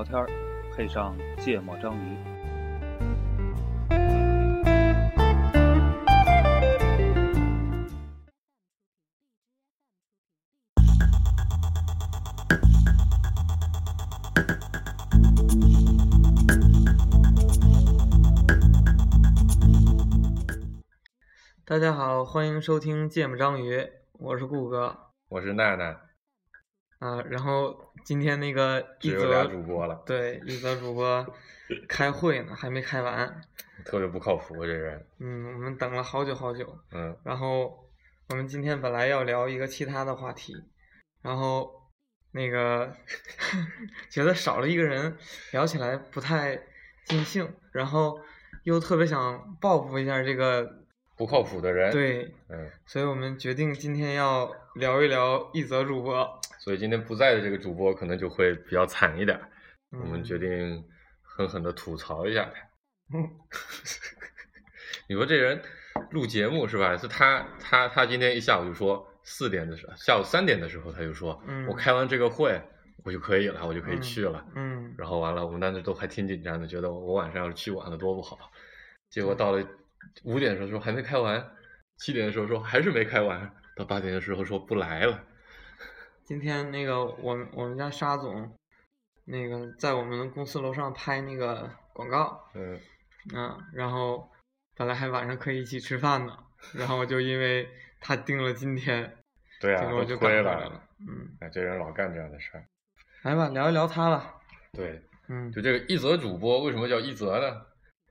[0.00, 0.26] 聊天儿，
[0.74, 2.16] 配上芥末章鱼。
[21.66, 23.76] 大家好，欢迎收听《芥末章鱼》，
[24.14, 24.96] 我是顾哥
[25.28, 25.94] 我是奈奈，
[27.00, 27.20] 啊。
[27.28, 31.26] 然后今天那个一只有俩泽主播了，对一泽主播
[31.88, 33.42] 开会呢，还没开完。
[33.84, 35.04] 特别不靠谱这人。
[35.18, 36.78] 嗯，我们等了好久好久。
[36.92, 37.88] 嗯，然后
[38.28, 40.54] 我们今天本来要聊一个其他的话题，
[41.22, 41.70] 然后
[42.32, 42.94] 那个
[44.10, 45.16] 觉得少了一个人，
[45.52, 46.60] 聊起来不太
[47.06, 48.20] 尽兴，然后
[48.64, 50.70] 又特别想报复一下这个，
[51.16, 56.39] 不靠谱的人。，对，嗯，所以我们决定今天要聊一聊一则主播。
[56.62, 59.40] 所以今天不在的这个主播可能就会比较惨一点。
[59.90, 60.84] 我们嗯决定
[61.22, 62.60] 狠狠的吐槽一下他。
[63.18, 63.28] 嗯
[65.08, 65.60] 你说这人
[66.12, 66.96] 录节目是吧？
[66.96, 72.60] 是他他他今天一下午就说四点的时候，下午三点的时候他就说，嗯我开完这个会
[73.04, 74.46] 我就可以了，我就可以嗯去了。
[74.54, 78.38] 嗯，然后完了，我们当时都还挺紧张的，觉得我晚上要是去晚了多不好。
[79.08, 79.66] 结果到了
[80.22, 81.44] 五点的时候说还没开完，
[81.96, 85.24] 七点的时候说还是没开完，到八点的时候说不来了。
[86.30, 88.56] 今天那个我们我们家沙总，
[89.24, 92.78] 那个在我们公司楼上拍那个广告，嗯，
[93.34, 94.30] 啊，然后
[94.76, 96.38] 本来还晚上可以一起吃饭呢，
[96.72, 99.12] 然后就因为他定了今天，
[99.60, 100.80] 对啊，结果就赶回来了。
[101.00, 102.64] 嗯，哎，这人老干这样的事儿。
[103.22, 104.36] 来吧，聊一聊他吧。
[104.70, 107.60] 对，嗯就这个一泽主播为什么叫一泽呢？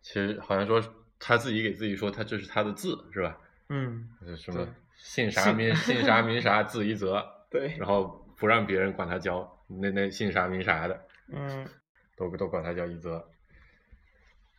[0.02, 0.84] 其实好像说
[1.20, 3.38] 他自己给自己说他这是他的字是吧？
[3.70, 11.06] 嗯，什么对姓啥姓名 姓啥名啥字一泽，对，然后不让别人管他叫那那姓啥名啥的。
[11.32, 11.68] 嗯
[12.16, 13.26] 都都管他叫一泽。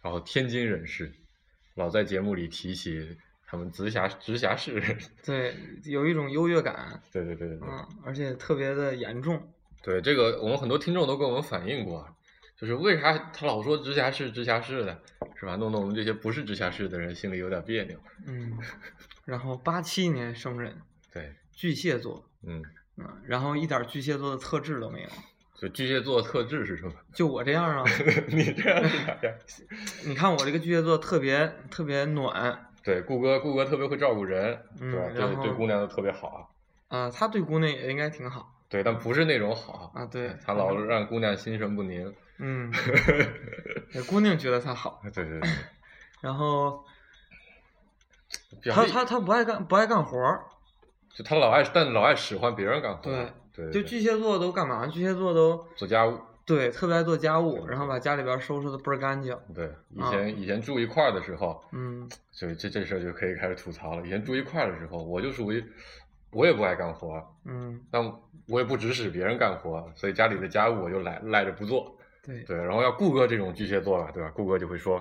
[0.03, 1.13] 然后天津人士，
[1.75, 4.81] 老在节目里提起他们直辖直辖市，
[5.23, 9.53] 对，有一种优越感，对对对对对，嗯，而且特别的严重。
[9.83, 12.09] 对这个我们很多听众都跟我们反映过，
[12.57, 15.03] 就是为啥他老说直辖市直辖市的，
[15.37, 15.57] 是吧？
[15.57, 17.99] 弄得我们这些不是直辖市的人心里有点别扭。
[18.27, 18.59] 嗯，
[19.27, 20.81] 然后八七年生人，
[21.13, 22.63] 对，巨蟹座，嗯，
[23.01, 25.09] 嗯，然后一点巨蟹座的特质都没有，
[25.61, 26.93] 就巨蟹座特质是什么？
[27.15, 27.85] 就我这样啊。
[28.29, 29.35] 你这样是哪样？
[30.07, 35.09] 你看我这个巨蟹座特别特别暖，对，顾哥顾哥特别会照顾人，嗯对吧？
[35.15, 36.53] 对对姑娘都特别好。
[36.89, 42.13] 啊、他对姑娘也应该挺好对，但不是那种好啊对他老是让姑娘心神不宁。
[42.39, 42.73] 嗯，
[43.93, 45.51] 对姑娘觉得他好，对对对，
[46.21, 46.85] 然后
[48.73, 50.45] 他他他不爱干不爱干活儿，
[51.15, 53.03] 就他老爱，但老爱使唤别人干活。
[53.03, 54.87] 对对，就巨蟹座都干嘛？
[54.87, 56.19] 巨蟹座都做家务。
[56.47, 64.05] 对特别爱做家务，然后把家里边收拾的倍儿干净，对，以啊前、以前住一块儿的时候，嗯就这这事儿就可以开始吐槽了。
[64.05, 65.65] 以前住一块儿的时候，我就属于
[66.33, 68.03] 我也不爱干活，嗯，但
[68.49, 71.97] 我也不指使别人干活，所以家里的家务我就赖赖着不做。
[72.25, 74.33] 对对，然后要顾哥这种巨蟹座吧，对吧？
[74.35, 75.01] 顾哥就会说，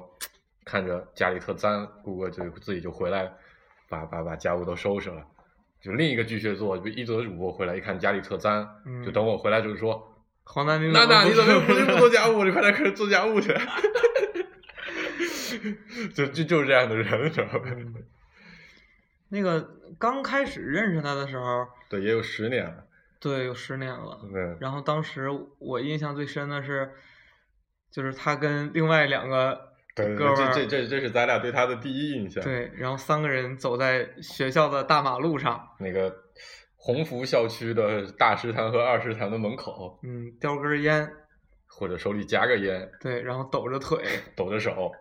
[0.65, 3.31] 看着家里特脏，顾哥就自己就回来
[3.87, 5.25] 把把把家务都收拾了。
[5.81, 10.05] 就另一个巨蟹座，就一泽主播回来一看家里特脏，嗯就等我回来就是说。
[10.43, 12.43] 黄丹妮娜娜，你怎么又不是不做家务？
[12.43, 13.53] 你快点开始做家务去。
[16.13, 17.65] 就就就是这样的人，知道吧？
[17.67, 17.93] 嗯
[19.31, 19.61] 那个
[19.99, 22.83] 刚开始认识他的时候，对，也有十年了。
[23.19, 24.19] 对，有十年了。
[24.23, 25.29] 嗯，然后当时
[25.59, 26.93] 我印象最深的是，
[27.91, 36.13] 就是他跟另外两个对对对，哥们儿这这这这是咱俩对他的第一印象。，对，然后三个人走在学校的大马路上，那个
[36.75, 41.09] 鸿福校区的大食堂和二食堂的门口，嗯，叼根烟，
[41.67, 44.03] 或者手里夹个烟，对，然后抖着腿，
[44.35, 44.91] 抖着手。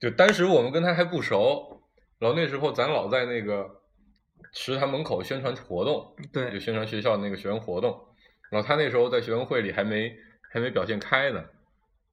[0.00, 1.82] 就当时我们跟他还不熟，
[2.18, 3.68] 然后那时候咱老在那个
[4.52, 7.98] 食堂门口宣传活动，对就，宣传学校那个学生活动，
[8.50, 10.10] 然后他那时候在学生会里还没
[10.50, 11.44] 还没表现开呢，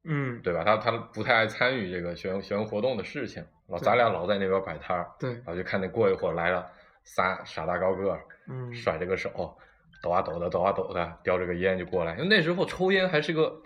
[0.03, 0.63] 嗯，对吧？
[0.63, 5.31] 他他不太爱参与这个学生学生活动的事情，老咱俩老在那边摆摊儿，对。
[5.33, 6.69] 然，后就看见过一会儿来了
[7.03, 9.57] 仨傻大高个儿，嗯，甩着个手，
[10.03, 13.61] 抖啊抖的抖啊抖的，叼着个烟就过来，因为那时候抽烟还是个，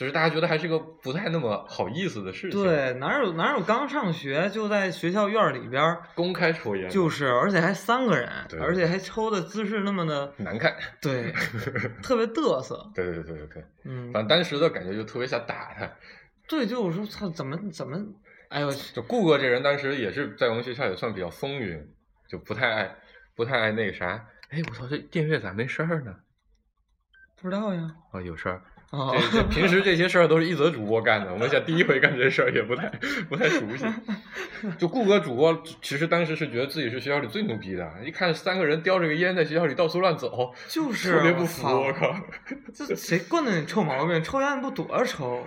[0.00, 11.30] 就是大家觉得还是个不太那么好意思的事情，，对，哪有哪有刚上学就在学校院儿里边儿，公开抽烟就是，而且还三个人对，而且还抽的姿势那么的，难看，对，
[12.02, 15.86] 特别嘚瑟，对对对对对对，嗯，反正当时的感觉就特别想打他。
[16.48, 17.98] 对，就我说操，怎么怎么，
[18.48, 21.78] 哎呦，就顾哥这人当时也是在我们学校也算比较风云，
[22.26, 22.96] 就不太爱
[23.36, 24.26] 不太爱那个啥。
[24.48, 26.16] 哎，我操，这电乐咋没声儿呢？
[27.42, 27.82] 不知道呀。
[28.12, 28.62] 啊，有事儿。
[28.90, 32.90] 哦，这这平时这些事儿都是一则主播干的，我们想第一回干这事儿也不太
[33.28, 33.84] 不太熟悉。
[34.76, 42.14] 就顾哥主播，其实当时是觉得自己是学校里最牛逼的，一看三个人叼着个烟在学校里到处乱走，就是特别不服，我我靠！
[42.74, 44.22] 这谁惯的你臭毛病？
[44.24, 45.46] 抽烟不躲着抽，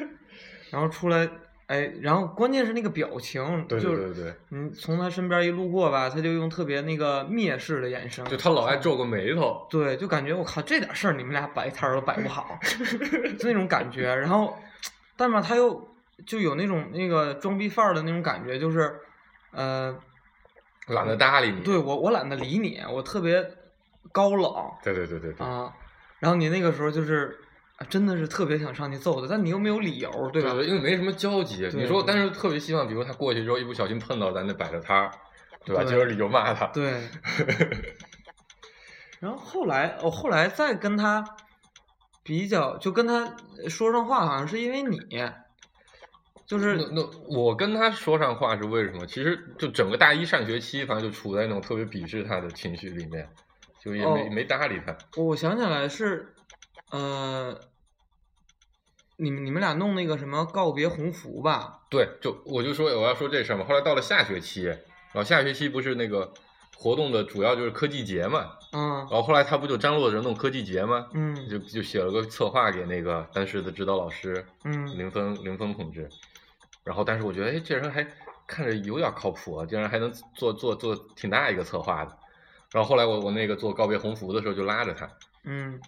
[0.70, 1.26] 然后出来，
[1.72, 12.58] 哎，然后关键是那个表情，对对就是对对，你从他身边一路过吧，他就用特别那个蔑视的眼神，就他老爱皱个眉头，对，就感觉我靠，这点事儿你们俩摆摊儿都摆不好，
[13.40, 14.14] 就那种感觉。
[14.14, 14.54] 然后，
[15.16, 15.88] 但嘛他又
[16.26, 18.94] 就有那种那个装逼范儿的那种感觉，就是，
[19.52, 19.98] 呃，
[20.88, 21.62] 懒得搭理你。
[21.62, 23.42] 对我我懒得理你，我特别
[24.12, 24.52] 高冷
[24.84, 25.72] 对对对对对，啊。
[26.18, 27.41] 然后你那个时候就是，啊
[27.88, 30.50] 真的是特别想上去揍他，但你又没有理由，对吧？
[30.50, 31.68] 因为没什么交集。
[31.74, 35.10] 你说，但是特别希望，比如他过去之后一不小心碰到咱那摆着摊儿，
[35.64, 35.82] 对吧？
[35.82, 36.66] 对就有理由骂他。
[36.66, 37.02] 对。
[39.20, 41.24] 然后后来，我、后来再跟他
[42.24, 43.36] 比较，就跟他
[43.68, 44.98] 说上话，好像是因为你，
[46.44, 49.06] 就是那那我跟他说上话是为什么？
[49.06, 53.28] 其实就整个大一上学期，反正就处在那种特别鄙视他的情绪里面，
[53.80, 54.94] 就也没、哦没搭理他。
[55.16, 56.34] 我想起来是，
[56.90, 57.56] 呃，
[59.22, 61.80] 你们你们俩弄那个什么告别鸿福吧？
[61.88, 63.64] 对，就我就说我要说这事儿嘛。
[63.64, 66.32] 后来到了下学期，然后下学期不是那个
[66.76, 71.06] 活动的主要就是科技节嘛，嗯然后后来他不就张罗着弄科技节嘛？
[71.14, 76.08] 嗯就就写了个策划给那个当时的指导老师嗯林峰林峰同志，
[76.82, 78.04] 然后但是我觉得哎这人还
[78.46, 82.18] 看着有点靠谱啊，竟然还能做做做挺大一个策划的。
[82.72, 85.08] 然后后来我我那个做告别鸿福的时候就拉着他，
[85.44, 85.78] 嗯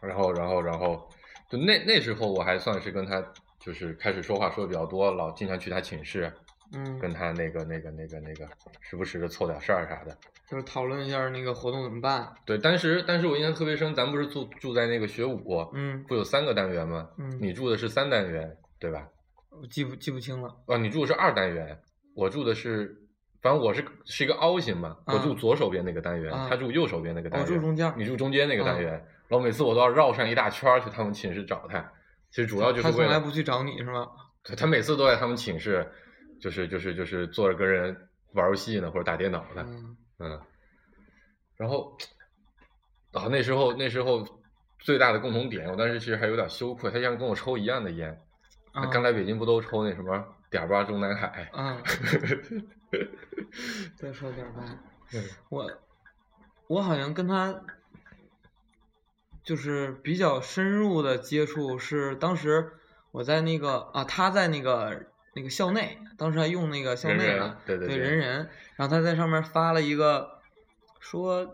[0.00, 1.08] 然后然后然后
[1.54, 3.24] 就那那时候我还算是跟他
[3.60, 6.32] 就是开始说话说的比较多，老经常去他寝室
[6.72, 8.48] 嗯，跟他那个那个那个那个
[8.80, 10.16] 时不时的凑点事儿啥的。
[10.50, 12.28] 就是讨论一下那个活动怎么办。
[12.44, 17.08] 对，当时当时我印象特别深，咱不是住住在那个学武，嗯不有三个单元吗？
[17.18, 19.08] 嗯，你住的是三单元，对吧？
[19.50, 20.52] 我记不记不清了。
[20.66, 21.78] 哦，你住的是二单元，
[22.16, 22.94] 我住的是，
[23.40, 27.94] 反正我是是一个凹形嘛，我住啊左手边那个单元，啊他住右手边那个单我元，住中间。
[27.96, 31.80] 你住中间那个单啊元，然后每次我都要绕上一大圈去他们寝室找他，
[32.30, 34.06] 其实主要就是他，从来不去找你是吗？
[34.42, 35.90] 对他每次都在他们寝室，
[36.40, 37.96] 就是就是就是坐着跟人
[38.32, 40.40] 玩游戏呢，或者打电脑呢，嗯嗯，
[41.56, 41.96] 然后，
[43.12, 44.22] 啊，那时候那时候
[44.80, 48.20] 最大的共同点，我当时其实还有点羞愧，他竟然跟我抽一样的烟。
[48.72, 51.48] 他啊刚来北京不都抽那什么点儿八中南海？
[51.52, 51.80] 啊，
[53.96, 54.64] 再说点儿吧。
[55.14, 55.70] 嗯我
[56.66, 57.54] 我好像跟他
[59.44, 62.72] 就是比较深入的接触是当时
[63.12, 70.40] 我在那个啊，他在那个那个校内，当时还用那个校内呢，对对对人人，然后他在上面发了一个
[70.98, 71.44] 说，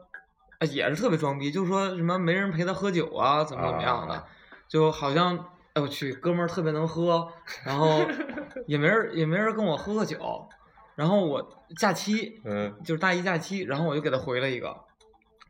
[0.59, 4.27] 啊也是特别装逼，就说什么没人陪他喝酒啊，怎么怎么样的，啊。
[4.69, 5.37] 就好像
[5.73, 7.29] 哎我去，哥们儿特别能喝，
[7.65, 8.07] 然后
[8.69, 10.49] 也没人也没人跟我喝喝酒，
[10.95, 12.73] 然后我假期嗯。
[12.85, 14.69] 就是大一假期，然后我就给他回了一个，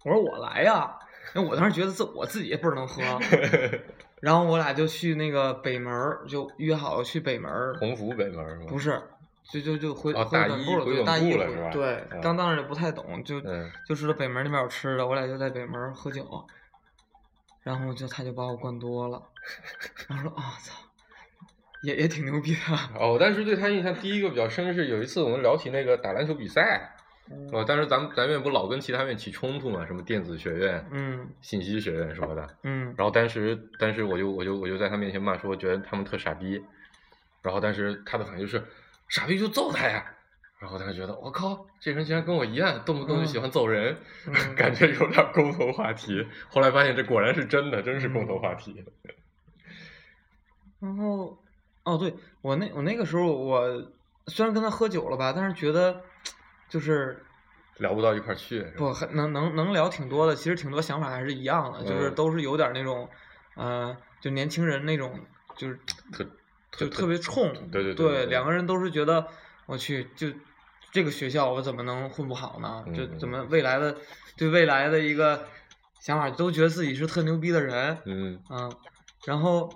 [0.04, 0.96] 我说我来呀，
[1.34, 3.02] 因为我当时觉得自我自己也倍儿能喝，
[4.20, 8.66] 然后我俩就去那个北门儿，就约好了去北门儿，鸿福北门？
[8.66, 9.00] 不是，
[9.52, 16.44] 就就就回、哦回本部了，大一回对，大一了对，嗯刚当时也不太懂，就、嗯就知道北门那边有吃的，我俩就在北门喝酒，
[17.62, 19.22] 然后就他就把我灌多了，
[20.08, 20.74] 然后说啊操，
[21.82, 22.60] 也也挺牛逼的，
[22.98, 26.94] 哦，我当时对他印象第一个比较深是有一次我们聊起那个打篮球比赛，
[27.52, 36.60] 哦，当时咱们咱院不老跟其他院起冲突嘛，什么电子学院、嗯信息学院什么的，嗯然后当时当时我就我就我就在他面前骂说，觉得他们特傻逼，
[37.42, 38.62] 然后当时他的反应就是
[39.08, 40.04] 傻逼就揍他呀。
[40.58, 43.96] 然后他就觉得我靠，这人竟然跟我一样，动不动就喜欢揍人，
[44.26, 46.26] 嗯 感觉有点共同话题。
[46.50, 48.84] 后来发现这果然是真的，真是共同话题。
[50.80, 51.38] 然后，
[51.84, 53.90] 哦，对我那我那个时候我
[54.26, 56.02] 虽然跟他喝酒了吧，但是觉得
[56.70, 57.22] 就是
[57.78, 62.14] 聊不到一块儿去，不很能能能聊挺多的，其实挺多想法还是一样的，就是嗯。
[62.14, 63.08] 都是有点那种，
[63.56, 65.12] 呃，就年轻人那种，
[65.56, 65.78] 就是
[66.12, 66.24] 特
[66.78, 69.26] 就特别冲，对对对两个人都是觉得
[69.66, 70.28] 我去就
[70.92, 72.84] 这个学校我怎么能混不好呢？
[72.94, 73.96] 就嗯怎么未来的
[74.36, 75.46] 对未来的一个
[76.00, 78.40] 想法，都觉得自己是特牛逼的人，嗯。
[78.50, 78.72] 嗯，
[79.26, 79.68] 然后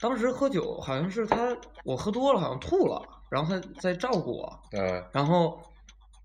[0.00, 3.00] 当时喝酒好像是他我喝多了，好像吐了，
[3.32, 5.58] 然后他在照顾我，呃然后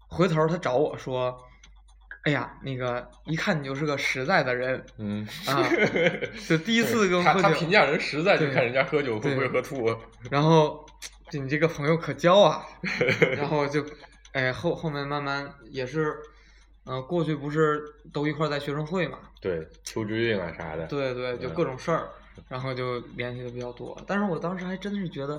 [0.10, 1.36] 回头他找我说
[2.24, 5.64] ：“哎呀，那个一看你就是个实在的人嗯啊，
[6.50, 9.96] 就第一次跟我他他，评价人实在就看人家喝酒会不会喝吐。
[10.30, 10.86] 然后
[11.32, 12.66] 你这个朋友可交啊，
[13.38, 13.82] 然后就
[14.34, 16.14] 哎后后面慢慢也是
[16.90, 17.84] 嗯、过去不是
[18.14, 19.20] 都一块在学生会嘛？
[19.42, 22.10] 对，邱之运啊啥的，对对，就嗯各种事儿，
[22.48, 24.02] 然后就联系的比较多。
[24.08, 25.36] 但是我当时还真的是觉得，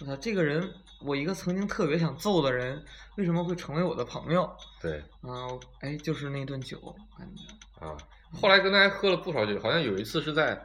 [0.00, 0.66] 我操，这个人，
[1.00, 2.82] 我一个曾经特别想揍的人，
[3.16, 4.50] 为什么会成为我的朋友？
[4.82, 6.78] 对啊、我哎，就是那顿酒，
[7.16, 7.86] 感觉。
[7.86, 7.96] 啊。
[8.32, 10.60] 后来跟大家喝了不少酒，好像有一次是在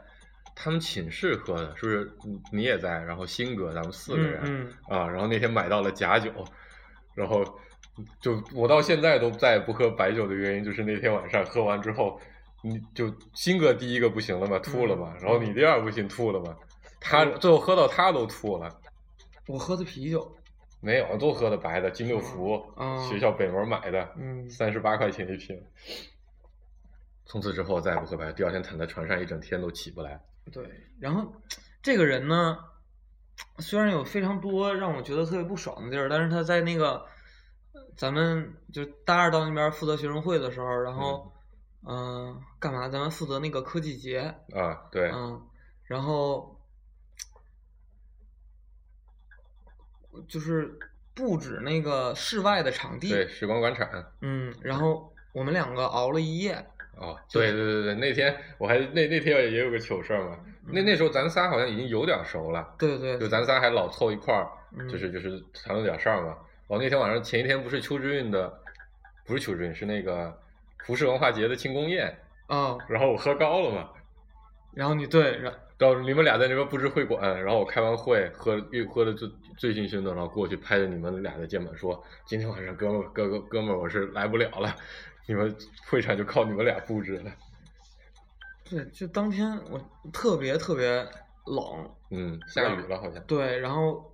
[0.54, 2.12] 他们寝室喝的，是不是？
[2.22, 6.30] 你你也在，然后新哥咱们四个人、嗯啊，然后那天买到了假酒，
[7.14, 7.42] 然后
[8.20, 12.20] 就我到现在都再也不喝白酒的原因，就是那天晚上喝完之后，
[12.60, 16.54] 你就新哥第一个不行了嘛，吐了嘛，然后你第二不行吐了嘛，
[17.00, 18.68] 他最后喝到他都吐了。
[19.46, 20.36] 我喝的啤酒，
[20.80, 25.60] 没有，都喝的白的金六福，哦学校北门买的，嗯三十八块钱一瓶。
[27.26, 30.20] 从此之后再也不喝白酒，第二天躺在床上一整天都起不来。
[30.52, 30.68] 对。
[31.00, 31.32] 然后
[31.82, 32.58] 这个人呢，
[33.58, 37.04] 虽然有非常多让我觉得特别不爽的地儿，但是他在那个
[37.96, 41.32] 咱们就大二到那边负责学生会的时候，然后
[41.86, 42.88] 嗯、干嘛？
[42.88, 44.20] 咱们负责那个科技节，
[44.54, 45.42] 啊，对，嗯，
[45.84, 46.53] 然后
[50.28, 50.78] 就是
[51.14, 53.88] 布置那个室外的场地，对，时光广场。
[54.20, 56.54] 嗯，然后我们两个熬了一夜，
[56.96, 60.38] 哦，对对对对，那天我还那那天也有个糗事儿嘛。
[60.66, 66.36] 那那时候咱仨好像已经有点熟了，对对就咱仨还老凑一块儿，嗯就是就是谈论点事儿嘛。
[66.68, 68.52] 哦，那天晚上前一天不是秋之韵的，
[69.26, 70.34] 不是秋之韵，是那个
[70.78, 72.08] 服饰文化节的庆功宴，
[72.46, 73.90] 啊，然后我喝高了嘛。
[74.72, 79.28] 然后你对，然到你们俩在那边布置会馆，然后我开完会喝越喝的醉
[79.58, 84.74] 醉醺醺的，然后过去拍着你们俩的肩膀说：“今天晚上哥们儿哥哥哥们儿我是来不了了，
[85.26, 85.54] 你们
[85.88, 87.32] 会场就靠你们俩布置了。
[88.70, 89.80] 对，就当天我
[90.12, 90.86] 特别特别
[91.46, 93.22] 冷，”嗯，下雨了好像。
[93.24, 94.12] 对，然后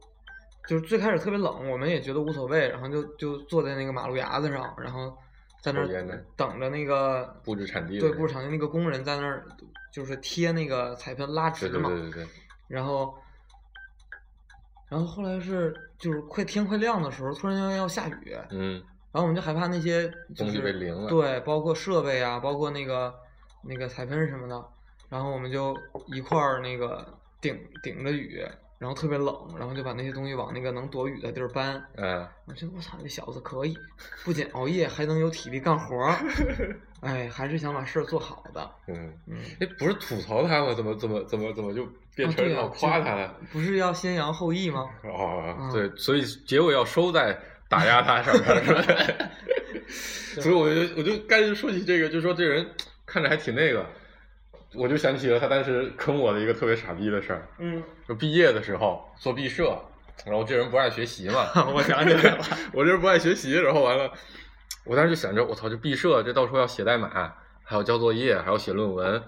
[0.67, 5.15] 就是最开始特别冷，我们也觉得无所谓，然后就就坐在那个马路牙子上，然后
[5.61, 9.47] 在那儿等着那个布置场地对布置场地那个工人在那儿
[9.93, 12.27] 就是贴那个彩票拉直对对嘛，对对对，
[12.69, 13.15] 然后
[14.89, 23.15] 然后后来是就是快天快亮的时候，突然间要下雨，嗯，然后我们就害怕那些就东西是被淋了对，包括设备啊，包括那个
[23.63, 24.65] 那个彩喷什么的，
[25.09, 25.77] 然后我们就
[26.07, 27.07] 一块儿那个
[27.41, 28.45] 顶顶着雨，
[28.81, 31.75] 然后特别冷，然后就把那些东西往那个能躲雨的地儿搬。
[31.97, 33.77] 嗯，我觉得我操，这小子可以，
[34.25, 36.17] 不仅熬夜，还能有体力干活儿，
[37.03, 38.71] 哎，还是想把事儿做好的。
[38.89, 40.73] 嗯，嗯，哎，不是吐槽他吗？
[40.73, 43.37] 怎么怎么怎么怎么就变成老夸他了？
[43.53, 44.89] 不是要先扬后抑吗？
[45.05, 48.83] 哦，嗯对，所以结尾要收在打压他上面，是吧？
[50.41, 52.67] 所以我就我就刚才说起这个，就说这人
[53.05, 53.85] 看着还挺那个，
[54.75, 59.77] 我就想起了他当时坑我的一个特别傻逼的事儿，嗯，就毕业的时候做毕设，
[60.25, 64.13] 然后这人不爱学习嘛， 我想起来了， 我这人不爱学习，然后完了，
[64.85, 67.33] 我当时就想着，我操，这毕设这到时候要写代码，
[67.65, 69.21] 还要交作业，还要写论文，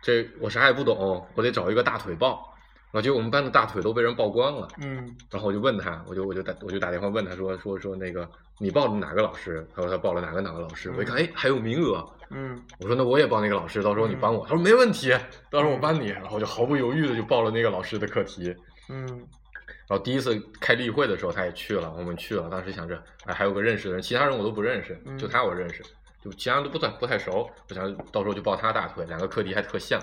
[0.00, 2.49] 这我啥也不懂，我得找一个大腿抱。
[2.92, 8.28] 然后结果我们班的大腿都被人曝光了，嗯然后我就问他，我就我就打我就打电话问他说说说那个
[8.58, 9.66] 你报的哪个老师？
[9.74, 10.92] 他说他报了哪个哪个老师。
[10.96, 14.44] 我一看，哎，还有名额，嗯我说那我也报那个老师，到时候你帮我。
[14.46, 15.10] 他说没问题，
[15.50, 16.08] 到时候我帮你。
[16.08, 18.54] 然后我就毫不犹豫的就报了那个老师的课题。
[18.88, 19.06] 嗯
[19.86, 22.48] 然后第一次开例会的时候，他也去了，我们去了。
[22.48, 25.82] 当时想着，哎，还有个认识的人，其他人我都不认识，嗯就他我认识，
[26.22, 27.50] 就其他人都不太不太熟。
[27.68, 30.00] 我想到时候就抱他大腿，两个课题还特像。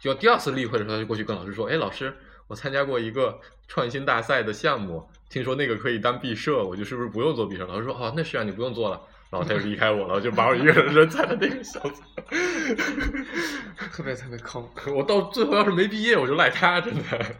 [0.00, 2.14] 结果第二次例会的时候，他就过去跟老师说：“哎，老师，
[2.48, 3.38] 我参加过一个
[3.68, 12.00] 创新大赛的项目，听说那个可以当毕设，我就是不是不用做毕设？”老师说：“哦，那是啊，你不用做了。”然后他就离开我了，就把我一个人扔在了那个小组。
[13.92, 14.64] 特别特别坑。
[14.94, 17.02] 我到最后要是没毕业，我就赖他，真的。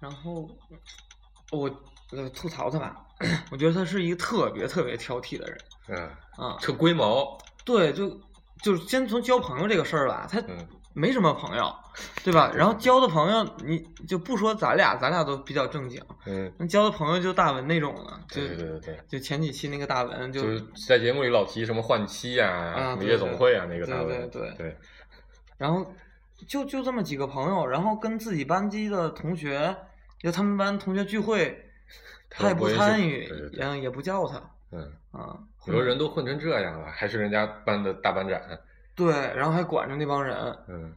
[0.00, 0.50] 然后
[1.52, 1.70] 我
[2.10, 2.96] 呃吐槽他吧，
[3.52, 5.58] 我觉得他是一个特别特别挑剔的人
[5.88, 6.56] 嗯，啊。
[6.60, 7.38] 特龟毛。
[7.64, 8.08] 对，就
[8.62, 11.70] 就是先从交朋友这个事儿吧，他嗯没什么朋友，
[12.24, 12.50] 对吧？
[12.54, 18.98] 然后交的朋友，你就不说咱俩，咱俩都比较正经，嗯，那交的朋友就大文那种的，就对对对。
[19.06, 24.76] 就前几期那个大文就就是在节目里老提什么换妻呀、什么夜总会啊，那个大文，对对对，
[25.58, 25.94] 然后
[26.48, 29.76] 就就这么几个朋友，然后跟自己班级的同学，
[30.18, 31.70] 就他们班同学聚会，
[32.30, 35.36] 他也不参与对对，对嗯，也不叫他嗯，啊。
[35.58, 38.40] 很多人都混成这样了，还是人家班的大班长，
[38.96, 40.34] 对，然后还管着那帮人，
[40.68, 40.92] 嗯，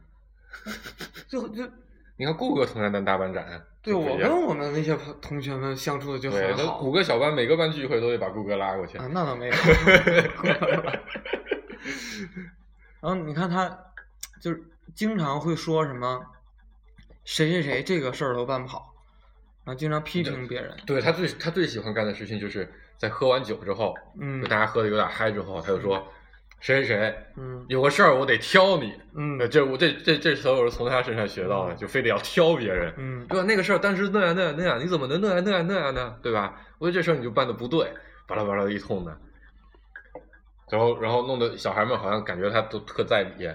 [1.28, 1.62] 就就
[2.16, 3.44] 你看顾哥同样当大班长，
[3.82, 9.52] 对我跟我们那些朋同学们相处的就，很好那五个小班每个班聚会都得把顾哥拉过去，啊，那倒没有。
[13.00, 13.78] 然后你看他，
[14.40, 14.62] 就是
[14.94, 16.20] 经常会说什么
[17.24, 18.92] 谁谁谁这个事儿都办不好，
[19.64, 20.76] 然后经常批评别人。
[20.86, 26.06] 对他最他最喜欢干的事情就是在喝完酒之后，嗯大家喝的有点嗨之后，他就说
[26.60, 32.92] 谁谁谁嗯有个事儿我得挑你，嗯呃这我这这这所有是从他身上学到的，就非得要挑别人。
[32.98, 33.44] 嗯对吧？
[33.46, 36.18] 那个事儿当时那样那样那样，你怎么能那样那样那样呢？
[36.22, 36.60] 对吧？
[36.78, 37.90] 我觉得这事儿你就办的不对，
[38.26, 39.18] 巴拉巴拉一通的，
[40.70, 43.48] 然后然后弄得小孩们好像感觉他都特在理，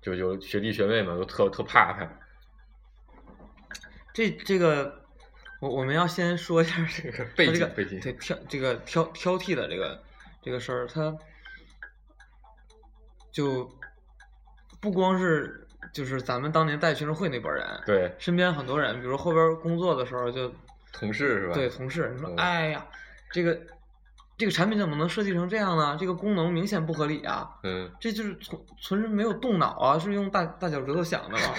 [0.00, 2.10] 就就学弟学妹们都特特怕他。
[4.14, 5.02] 这这个，
[5.60, 10.02] 我我们要先说一下这个背他这个景背景对挑这个挑挑剔的这个
[10.42, 11.14] 这个事儿，他
[13.32, 13.68] 就
[14.80, 20.52] 不光是就是咱们当年带学生会那波人，对，身边很多人，比如后边工作的时候就
[20.92, 21.54] 同事是吧？
[21.54, 22.86] 对同事，你说嗯哎呀，
[23.30, 23.58] 这个
[24.36, 25.96] 这个产品怎么能设计成这样呢？
[25.98, 27.50] 这个功能明显不合理啊！
[27.64, 31.54] 嗯，这就是纯纯是没有动脑啊，是用大大脚趾头想的吧，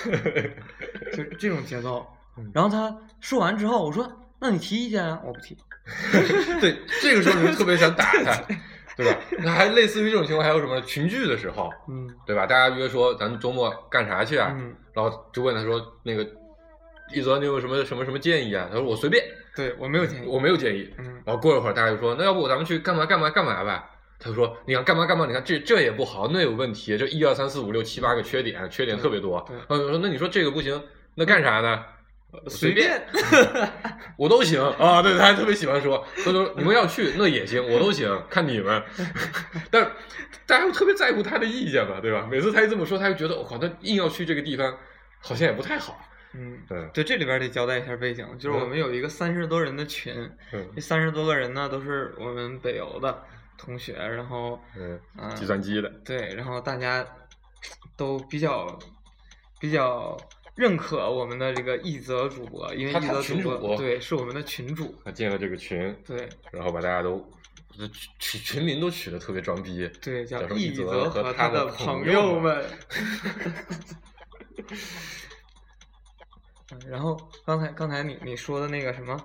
[1.13, 2.05] 就这种节奏。
[2.53, 4.09] 然后他说完之后，我说
[4.39, 5.57] ：“那你提意见啊？”我不提。
[6.61, 8.31] 对，这个时候你就特别想打他，
[9.00, 9.18] 对吧？
[9.39, 12.46] 那还类似于这种情况，还有什么群聚的时候，嗯对吧？
[12.46, 14.51] 大家约说咱们周末干啥去啊？
[14.60, 16.27] 嗯，然后就问他说那个
[17.13, 18.68] 一泽，你有什么什么什么建议啊？
[18.70, 19.24] 他说我随便，
[19.56, 20.27] 对我没有建议。
[20.27, 20.94] 我没有建议。
[20.98, 23.89] 嗯然后过一会儿大家就说，那要不咱们去干嘛干嘛干嘛吧？
[24.20, 29.46] 他就说，你看干嘛干嘛，你看这这也不好，那有问题，这一二三四五六七八个缺点，缺点特别多。
[29.50, 30.82] 嗯我说，那你说这个不行，
[31.15, 31.70] 那干啥呢？
[31.70, 31.86] 呃
[32.48, 33.01] 随便，
[34.17, 35.01] 我都行啊。
[35.01, 38.81] 对，他还特别喜欢说，他说你们要去那也行，我都行，看你们。
[39.71, 39.83] 但
[40.45, 42.27] 大家又特别在乎他的意见嘛，对吧？
[42.29, 44.77] 每次他一这么说，他就觉得我靠，那硬要去这个地方，
[45.19, 46.00] 好像也不太好。
[46.33, 50.13] 嗯，嗯对，这里边得交代一下背景，就是我们有一个三十多人的群，
[50.53, 53.24] 嗯这三十多个人呢都是我们北邮的
[53.57, 57.03] 同学，然后嗯，嗯，计算机的，对，然后大家
[57.98, 58.77] 都比较
[59.59, 60.15] 比较
[60.59, 67.25] 认可我们的这个一泽主播，因为他他一泽群主对是我们的群主，他进了这个群，对然后把大家都
[68.19, 72.65] 群群名都取得特别装逼，对，叫叫什么一一泽泽和和他的的朋朋友友们。
[76.72, 79.17] 嗯 然后刚才刚才你你说的那个什么，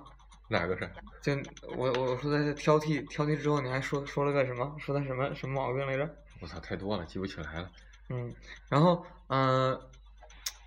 [0.47, 0.89] 哪个是？
[1.21, 1.33] 就
[1.75, 4.75] 我我说他挑剔挑剔之后，你还说说了个什么？
[4.79, 6.09] 说他什么什么毛病来着？
[6.39, 7.69] 我操，太多了，记不起来了。
[8.09, 8.33] 嗯，
[8.69, 9.89] 然后嗯、呃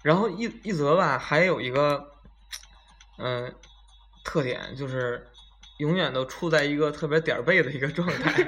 [0.03, 2.13] 然后一一则吧，还有一个
[3.19, 3.53] 嗯、呃
[4.25, 5.27] 特点就是
[5.79, 8.45] 永远都处在一个特别点儿背的一个状态。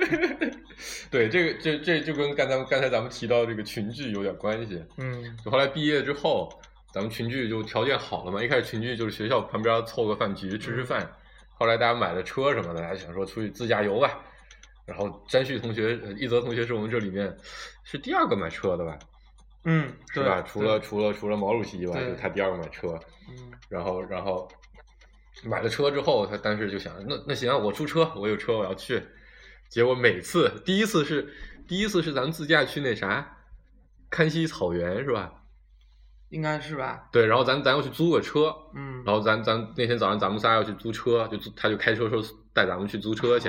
[1.10, 4.84] 对，这个这这就跟刚才刚才咱们提到这个群聚有点关系。
[4.98, 6.52] 嗯就后来毕业之后，
[6.92, 8.42] 咱们群聚就条件好了嘛。
[8.42, 11.10] 一开始群聚就是学校旁边凑个饭局吃吃饭，
[11.54, 14.20] 后来大家买了车什么的，大家想说出去自驾游吧。
[14.84, 17.34] 然后詹旭同学、呃一泽同学是我们这里面
[17.84, 18.98] 是第二个买车的吧，
[19.64, 20.42] 嗯，对是吧？
[20.42, 22.99] 除了除了除了毛主席以外，就他第二个买车。
[23.29, 24.49] 嗯然后然后
[25.44, 29.01] 买了车之后，他当时就想，那那行，我出车，我有车我要去。
[29.68, 31.33] 结果每次第一次是
[31.68, 33.37] 第一次是咱们自驾去那啥
[34.11, 35.33] 堪西草原是吧？
[36.31, 37.09] 应该是吧？
[37.12, 42.20] 对，然后咱咱要去租个车，嗯，然后咱咱那天早上咱们仨要去租车，就租他就开车说
[42.53, 43.49] 带咱们去租车去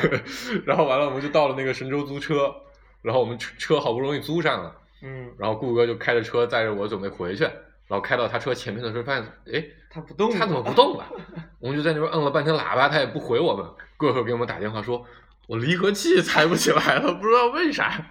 [0.64, 2.54] 然后完了我们就到了那个神州租车，
[3.02, 10.72] 然后我们车车好不容易租上了，嗯，然后顾哥就开着车载着我准备回去，然后开到他车前面的时候发现，哎，他不动，他怎么不？
[10.72, 11.06] 动了？
[11.58, 13.66] 我们就在那边摁了半天喇叭，他也不回我们。
[13.96, 15.04] 过一会儿给我们打电话说，
[15.46, 18.04] 我离合器踩不起来了，不知道为啥。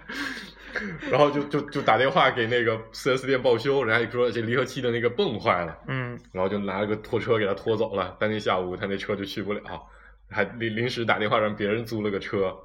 [1.10, 8.16] 然后就就就打电话给那个 4S 店报修，人家一说这离合器的那个泵坏了，嗯然后就拿了个拖车给他拖走了。
[8.18, 9.60] 当天下午他那车就去不了，
[10.30, 12.56] 还临临时打电话让别人租了个车，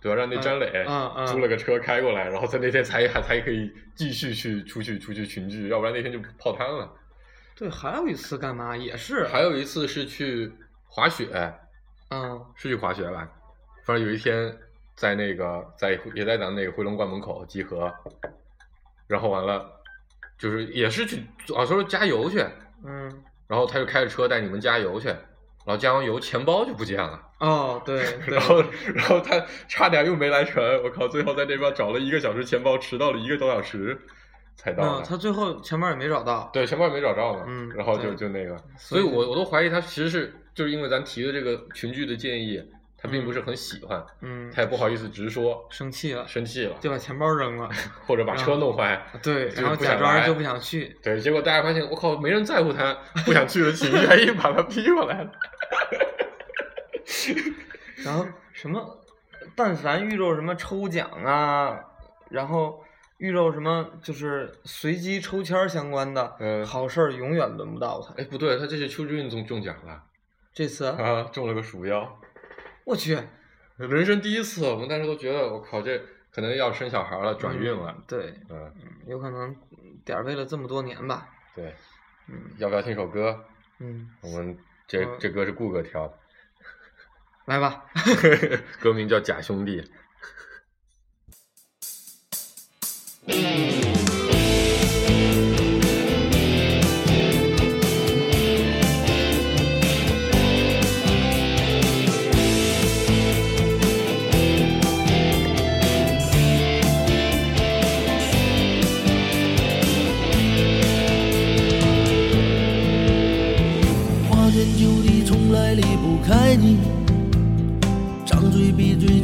[0.00, 0.16] 对吧？
[0.16, 6.92] 让那张磊嗯嗯租了个车开过来，然后在那天才还才可以继续去出去出去群聚，要不然那天就泡汤了。
[7.56, 10.52] 对，还有一次干嘛也是，还有一次是去
[10.86, 11.28] 滑雪，
[12.10, 13.28] 嗯是去滑雪吧？
[13.84, 14.56] 反正有一天
[14.94, 17.92] 在那个在也在咱那个回龙观门口集合，
[19.08, 19.68] 然后完了
[20.38, 21.20] 就是也是去
[21.56, 22.38] 啊说加油去，
[22.84, 23.10] 嗯，
[23.48, 25.08] 然后他就开着车带你们加油去，
[25.68, 28.38] 然后加完油钱包就不见了，哦对 对。
[28.38, 34.00] 然，后然后他差点又没来成，我靠，最后在那边找了一个小时钱包，迟到了一个多小时
[34.56, 39.02] 才到他最后钱包也没找到，对，钱包也没找着嘛，嗯然后就就那个，所以。
[39.02, 42.62] 我我都怀疑他其实是就是因为咱提的这个群聚的建议，
[42.96, 47.68] 他并不是很喜欢，嗯，他也不好意思直说，生气了，生气了，就把钱包扔了，
[48.06, 55.30] 或者把车弄坏，对，然后假装就不想去，对，结果大家发现我靠，没人在乎他不想去的情绪，还硬把他逼过来了。
[58.04, 58.98] 然后什么，
[59.56, 61.78] 但凡遇着什么抽奖啊，
[62.30, 62.82] 然后
[63.18, 68.14] 遇着什么就是随机抽签儿相关的，嗯好事儿永远轮不到他。
[68.14, 70.04] 哎，不对，他这次秋之运中中奖了
[70.52, 72.20] 这次啊，中了个鼠标。
[72.84, 73.18] 我去，
[73.76, 76.00] 人生第一次，我们当时都觉得我靠，这
[76.32, 78.02] 可能要生小孩了，转运了嗯。
[78.06, 79.54] 对，嗯，嗯，有可能
[80.04, 81.28] 点儿背了这么多年吧。
[81.54, 81.74] 对，
[82.28, 83.44] 嗯要不要听首歌？
[83.80, 84.56] 嗯，我们
[84.88, 86.18] 这嗯这歌是顾哥挑的，
[87.44, 87.84] 来吧。
[88.80, 89.80] 歌名叫《假兄弟》。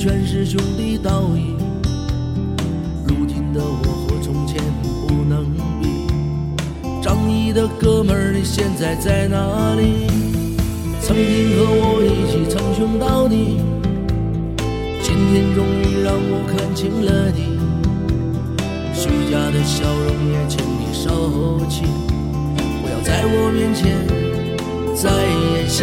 [0.04, 1.56] 全是兄弟道义。
[3.06, 4.62] 如今的我和从前
[5.08, 5.88] 不能比，
[7.02, 10.06] 仗义的哥们儿，你现在在哪里？
[11.00, 13.56] 曾经和我一起称兄道弟，
[15.02, 17.56] 今天终于让我看清了你，
[18.92, 21.84] 虚假的笑容也请你收起，
[22.82, 23.96] 不要在我面前。
[24.94, 25.82] 再演戏，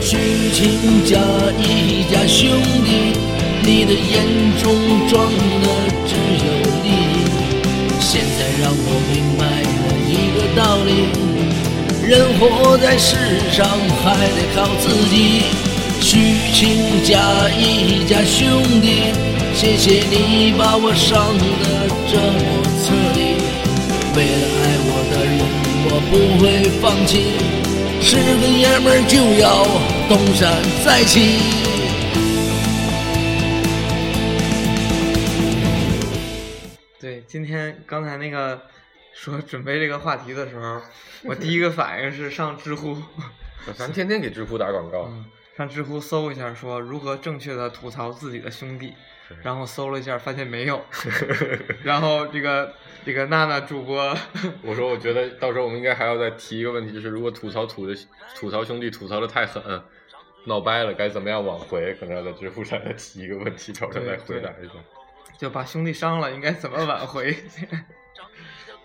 [0.00, 0.16] 虚
[0.54, 1.18] 情假
[1.58, 2.48] 意假兄，
[3.72, 4.26] 你的眼
[4.60, 4.74] 中
[5.06, 5.66] 装的
[6.04, 6.46] 只有
[6.82, 7.22] 利益。
[8.00, 11.06] 现在让我明白了一个道理，
[12.04, 13.14] 人活在世
[13.52, 13.64] 上
[14.02, 15.14] 还得靠自己。
[16.00, 16.18] 虚
[16.52, 17.14] 情假
[17.56, 19.14] 意假兄弟，
[19.54, 22.42] 谢谢你把我伤得这么
[22.82, 23.38] 彻底。
[24.16, 25.46] 为了爱我的人，
[25.86, 27.38] 我不会放弃。
[28.02, 29.64] 是个爷们就要
[30.08, 31.69] 东山再起。
[37.30, 38.60] 今天刚才那个
[39.14, 40.82] 说准备这个话题的时候，
[41.22, 43.00] 我第一个反应是上知乎，
[43.76, 45.24] 咱天天给知乎打广告，嗯，
[45.56, 48.94] 上知乎搜一下说如何正确的吐槽自己的兄弟，
[49.44, 50.84] 然后搜了一下发现没有，
[51.84, 52.74] 然后这个
[53.06, 54.12] 这个娜娜主播，
[54.62, 57.94] 我说，我觉得到时候我们应该还要再提一个问题，就是如果吐槽吐的
[58.34, 59.80] 吐槽兄弟吐槽的太狠，
[60.46, 61.94] 闹掰了，该怎么样挽回？
[61.94, 64.72] 可能要在知乎上再提一个问题，找人来回答一下。
[65.40, 67.32] 就把兄弟伤了，应该怎么挽回？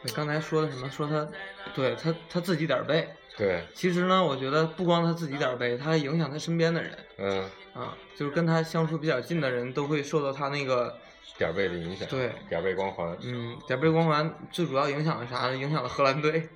[0.02, 0.90] 对 刚才说的什么？
[0.90, 1.28] 说他，
[1.74, 3.10] 对他他自己点儿背。
[3.36, 7.42] 对，其实呢，我觉得不光他自己点儿背，他还影响他身边的人嗯，
[7.74, 10.98] 啊，就是跟他相处比较近的人都会受到他那个，
[11.38, 15.58] 点儿背的影响，对点儿背光环，嗯，点儿背光环最主要影响了啥呢？
[15.58, 16.48] 影响了荷兰队。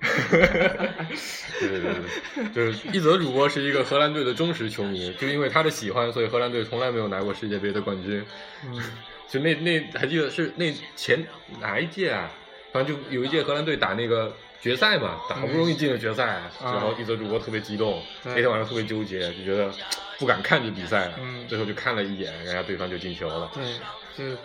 [1.60, 1.92] 对对对
[2.34, 8.24] 对，就是一泽主播是一个荷兰队的忠实球迷，就因为他的喜欢，所以荷兰队从来没有拿过世界杯的冠军。
[8.64, 8.82] 嗯，
[9.30, 11.24] 就那那还记得是那前
[11.60, 12.30] 哪一届啊？
[12.72, 19.72] 反正就有一届荷兰队打那个决赛嘛，打好不容易进了决赛，嗯然后一则主播特别激动，对那天晚上特别纠结，就觉得
[20.18, 21.14] 不敢看这比赛了。
[21.20, 23.50] 嗯最后就看了一眼，人家对方就进球了。
[23.54, 23.64] 对，
[24.16, 24.36] 就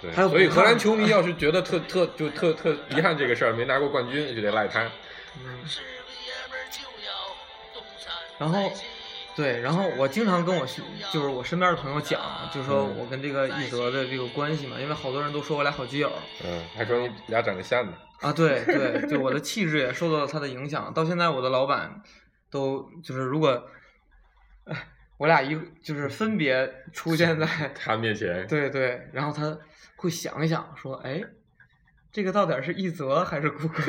[0.00, 4.90] 对，所以荷兰球迷要是觉得特特就特特遗憾这个事儿没拿过冠军，就得赖他。
[5.44, 5.58] 嗯，
[8.38, 8.72] 然后，
[9.38, 10.66] 对，然后我经常跟我
[11.12, 12.20] 就是我身边的朋友讲，
[12.52, 16.10] 就说嗯我跟这个一泽的这个关系嘛，因为好多人都说我俩好基友
[16.44, 17.92] 嗯，还说你俩长得像呢。
[18.20, 22.02] 啊，对对，就我的气质也受到了他的影响，到现在我的老板
[22.50, 23.64] 都就是如果，
[24.64, 24.76] 哎
[25.18, 27.46] 我俩一就是分别出现在
[27.78, 29.56] 他面前，对对，然后他
[29.94, 31.22] 会想一想说，哎，
[32.10, 33.82] 这个到底是一泽还是顾哥？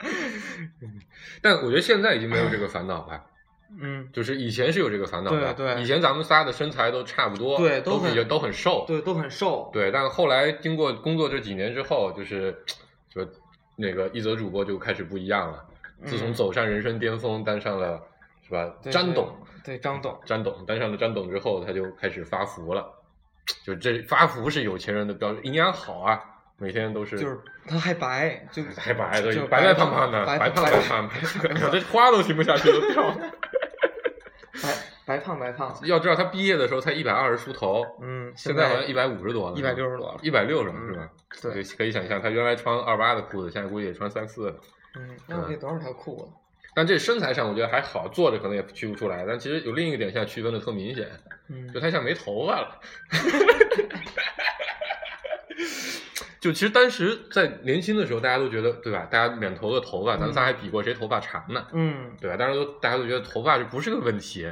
[1.42, 3.26] 但我觉得现在已经没有这个烦恼了。
[3.78, 9.70] 嗯，就是以前是有这个烦恼的，对对以前咱们仨的身材都差不多，对都比较都很瘦，对，都很瘦。
[9.72, 12.56] 对，但后来经过工作这几年之后，就是
[13.08, 13.26] 就
[13.76, 15.64] 那个一泽主播就开始不一样了。
[16.04, 18.02] 自从嗯走上人生巅峰，当上了
[18.46, 18.72] 是吧？
[18.82, 19.32] 詹董，
[19.64, 22.86] 对张董，詹董当上了詹董之后，他就开始发福了。
[23.64, 26.20] 就这发福是有钱人的标准，营养好啊，
[26.60, 31.14] 每天都是就是他还白，就还白的，就白白胖胖的，白白胖白白胖的，
[31.66, 33.10] 我这花都停不下去了，跳。
[34.62, 34.74] 白
[35.06, 41.08] 白胖白胖，要知道他毕业的时候才一百二十出头，嗯，现在好像一百五十多了，一百六十多了，一百六十嗯是吧？
[41.42, 44.56] 对，可以想象，他原来穿二八的裤子，现在估计也穿三四了。
[44.98, 46.28] 嗯，那我可以多少条裤子？
[46.74, 49.24] 但这身材上我觉得还好，坐着可能也区不出来。
[49.26, 51.08] 但其实有另一个点现在区分的特明显，
[51.48, 52.78] 嗯就他像没头发了。
[56.40, 59.06] 就其实当时在年轻的时候，大家都觉得对吧？
[59.10, 62.36] 大家两头的头发，咱们仨还比过谁头发长呢，嗯，对吧？
[62.36, 64.50] 当时都大家都觉得头发这不是个问题，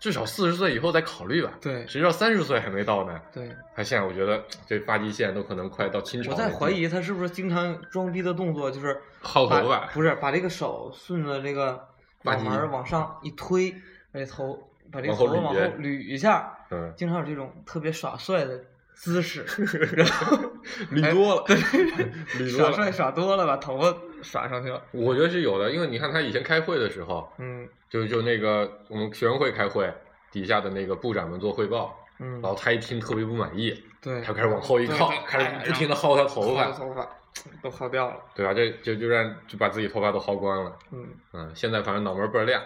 [0.00, 1.52] 至少四十岁以后再考虑吧。
[1.60, 3.20] 对谁知道三十岁还没到呢？
[3.32, 6.36] 对，他现在我觉得这发际线都可能快到清朝我。
[6.36, 11.88] 在怀疑他是不是经常装逼的动作，就是把薅头发不是把这个手顺着这个
[12.22, 13.72] 脑门儿往上一推，
[14.12, 14.56] 把这头
[14.92, 18.60] 把这头发往后捋捋一下，嗯，经常有这种特别耍帅的
[18.94, 19.44] 姿势，
[19.96, 20.38] 然后
[20.90, 22.92] 捋多了，对，捋多耍帅。
[22.92, 24.82] 耍多了，把头发耍上去了。
[24.92, 29.92] 我觉得是有的，因为你看他以前开会的时候，嗯就就那个我们学生会开会，
[30.32, 37.08] 底下的那个部长们做汇报，嗯，然后他一听特别不满意，对，他开始往后一靠开哎始不停的薅他头发，头发
[37.62, 38.16] 都薅掉了。
[38.34, 38.52] 对吧？
[38.54, 40.76] 这就就让就把自己头发都薅光了。
[40.92, 42.62] 嗯嗯，现在反正脑门倍儿亮，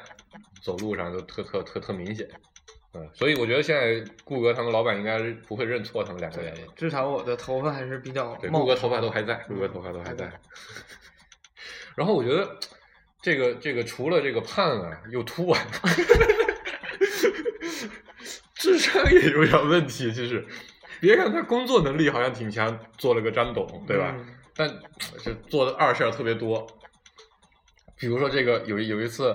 [0.63, 2.29] 走路上就特特特特明显。
[2.99, 6.61] 嗯，所以我觉得现在顾哥他们老板应该是不会认错他们两个人了。
[6.77, 10.31] 至少我的头发还是比较对，茂顾哥头发都还在，顾哥头发都还在。
[11.97, 12.59] 然后我觉得
[13.23, 15.61] 这个这个除了这个胖啊又秃啊，
[18.55, 20.13] 智商也有点问题。
[20.13, 20.45] 其实，
[21.01, 24.15] 别看他工作能力好像挺强，做了个张董，对吧？
[24.17, 24.69] 嗯但
[25.25, 26.67] 就做的二事儿特别多。
[27.97, 29.33] 比如说这个有一有一次，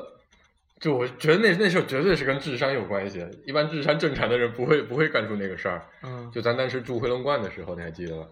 [0.83, 3.25] 就我觉得那那事儿绝对是跟智商有关系。
[3.45, 5.87] 一般智商正常的人不会不会干出那个事儿。
[6.03, 8.25] 嗯，就咱当时住回龙观的时候，你还记得吗？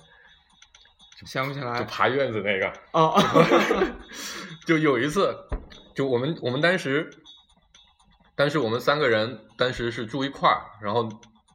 [1.25, 3.15] 想不起来就爬院子那个，哦，
[4.67, 5.33] 就有一次，
[5.95, 7.09] 就我们我们当时，
[8.35, 11.07] 当时我们三个人当时是住一块儿，然后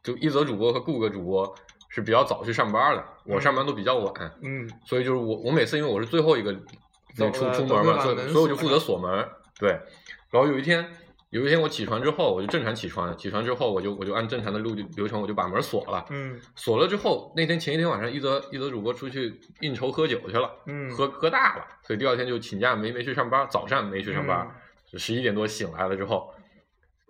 [0.03, 1.53] 就一则主播和顾哥主播
[1.89, 6.57] 是比较早去上班的，我上班都比较晚，嗯所以就是我我每次因为我是最后一个
[7.17, 9.29] 那出出门嘛，所以我就负责锁门，
[9.59, 9.77] 对，
[10.31, 10.89] 然后有一天。
[11.29, 16.05] 有一天我起床之后，我就正常起床，起床之后我就我就按正常的路流程，我就把门锁了。
[16.09, 24.49] 嗯锁了之后，那天前一天晚上，一则一则主播出去应酬喝酒去了，嗯，喝喝大了，所以第二天就请假没没去上班，早上没去上班，
[24.89, 26.33] 就十一点多醒来了之后，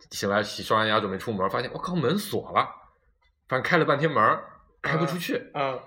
[0.09, 2.67] 醒来洗刷完牙准备出门，发现我靠门锁了，
[3.47, 4.39] 反正开了半天门
[4.81, 5.77] 开不出去，啊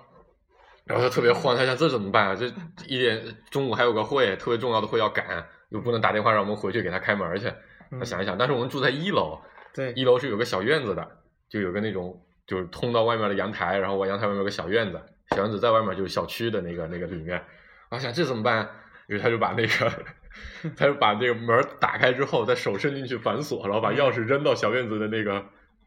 [0.85, 2.35] 然后他特别慌，他想这怎么办啊？
[2.35, 2.45] 这
[2.87, 7.47] 一点中午还有个会，特别重要的会要赶，又不能打电话让我们回去给他开门去。
[7.47, 9.39] 他嗯想一想，但是我们住在一楼，
[9.73, 11.05] 对一楼是有个小院子的，
[11.49, 17.41] 就有个那种就是通到外面的阳台，然后我阳台外面有个小院子，小院子在外面就是小区的那个那个里面。
[17.89, 18.69] 我想这怎么办？
[19.07, 19.91] 于是他就把那个，
[20.77, 25.43] 他就把那个门打开之后，再手伸进去反锁，然后把钥匙扔到小院子的那个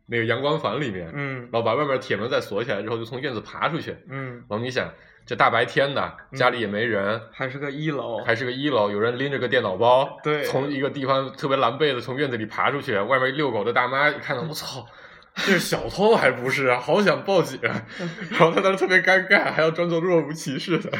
[0.06, 3.96] 那个阳光房里面，嗯然后把外面铁门再锁起来之后，就从院子爬出去。
[4.10, 4.92] 嗯，然后你想，
[5.26, 14.86] 这大白天的，家里也没人，还是个一楼，还是个一楼，有人拎着个电脑包，对从一个地方特别狼狈的从院子里爬出去，外面遛狗的大妈一看到， 我操，
[15.34, 16.78] 这是小偷还不是啊？
[16.78, 17.86] 好想报警，啊
[18.30, 20.90] 然后他当时特别尴尬，还要装作若无其事的，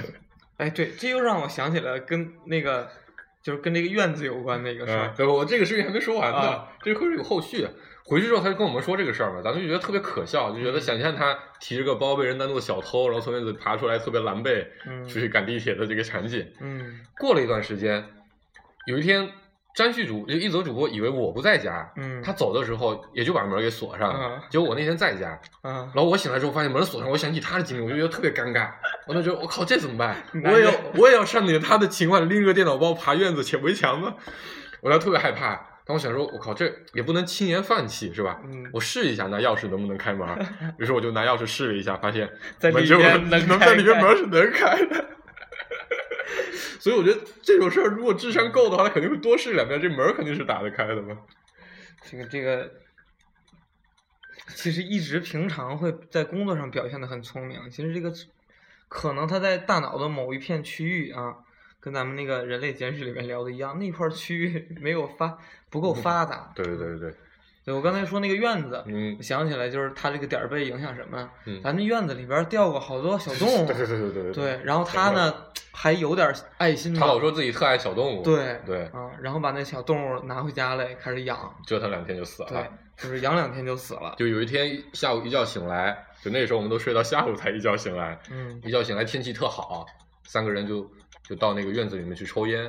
[0.56, 2.88] 哎，对，这又让我想起了跟那个
[3.42, 7.68] 就是跟那个院子有关的一个事嗯儿，，对，我这个事情还没说完呢，啊这个会有后续。
[8.06, 16.46] 回去之后，他就跟我们说这个事儿嘛，咱们就觉得特别可笑，就觉得想象他提着个包被人当做小偷，然后从院子里爬出来，特别狼狈，嗯出去赶地铁的这个场景。
[16.60, 18.04] 嗯过了一段时间，
[18.86, 19.26] 有一天，
[19.74, 24.36] 张旭主就一则主播以为我不在家，嗯，他走的时候也就把门给锁上了。
[24.36, 25.30] 嗯结果我那天在家，
[25.62, 28.70] 啊然后我醒来之后发现门锁上，我想起他的经历，我就觉得特别尴尬。
[29.06, 30.22] 我就觉得我靠，这怎么办？
[30.44, 34.14] 我也要我也要上演他的情况，拎着个电脑包爬院子前围墙吗？
[34.82, 35.70] 我当时特别害怕。
[35.87, 38.40] 但我想说，我靠，这也不能轻言放弃，是吧？
[38.44, 40.27] 嗯我试一下拿钥匙能不能开门。
[40.79, 45.05] 于是我就拿钥匙试了一下，发现在里门只有面 能能在里面门是能开的。
[46.81, 51.16] 所以我觉得这种事儿，如果智商够的话，他肯定会多试两遍，这门儿肯定是打得开的嘛。
[52.03, 52.70] 这个这个，
[54.55, 58.12] 其实一直平常会在工作上表现的很聪明，其实这个
[58.88, 61.35] 可能他在大脑的某一片区域啊，
[61.85, 65.37] 跟咱们那个人类简史里面聊的一样，那块儿区域 没有发
[65.68, 66.51] 不够发达。
[66.55, 67.14] 对对对对对，
[67.66, 71.31] 对我刚才说那个院子，嗯我想起来就是它这个点儿背影响什么？
[71.44, 75.35] 嗯咱那院子里边儿掉过好多小动物， 对对对对对对，然后他呢
[75.73, 82.66] 还有点儿爱心嘛，他老说自己特爱小动物，对对，啊，然后把那小动物拿回家来开始养，折腾两天就死了对。，
[82.97, 89.85] 就是养两天就死了， 就有一天下午一觉醒来，就那时候我们都睡到下午才一觉醒来，嗯一觉醒来天气特好，
[90.23, 90.88] 三个人就
[91.28, 92.62] 就到那个院子里面去抽烟，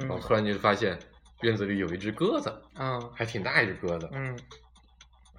[0.00, 0.20] 然后嗯。
[0.20, 0.98] 突然就发现
[1.42, 3.00] 院子里有一只鸽子，嗯。
[3.14, 4.38] 还挺大一只鸽子，嗯。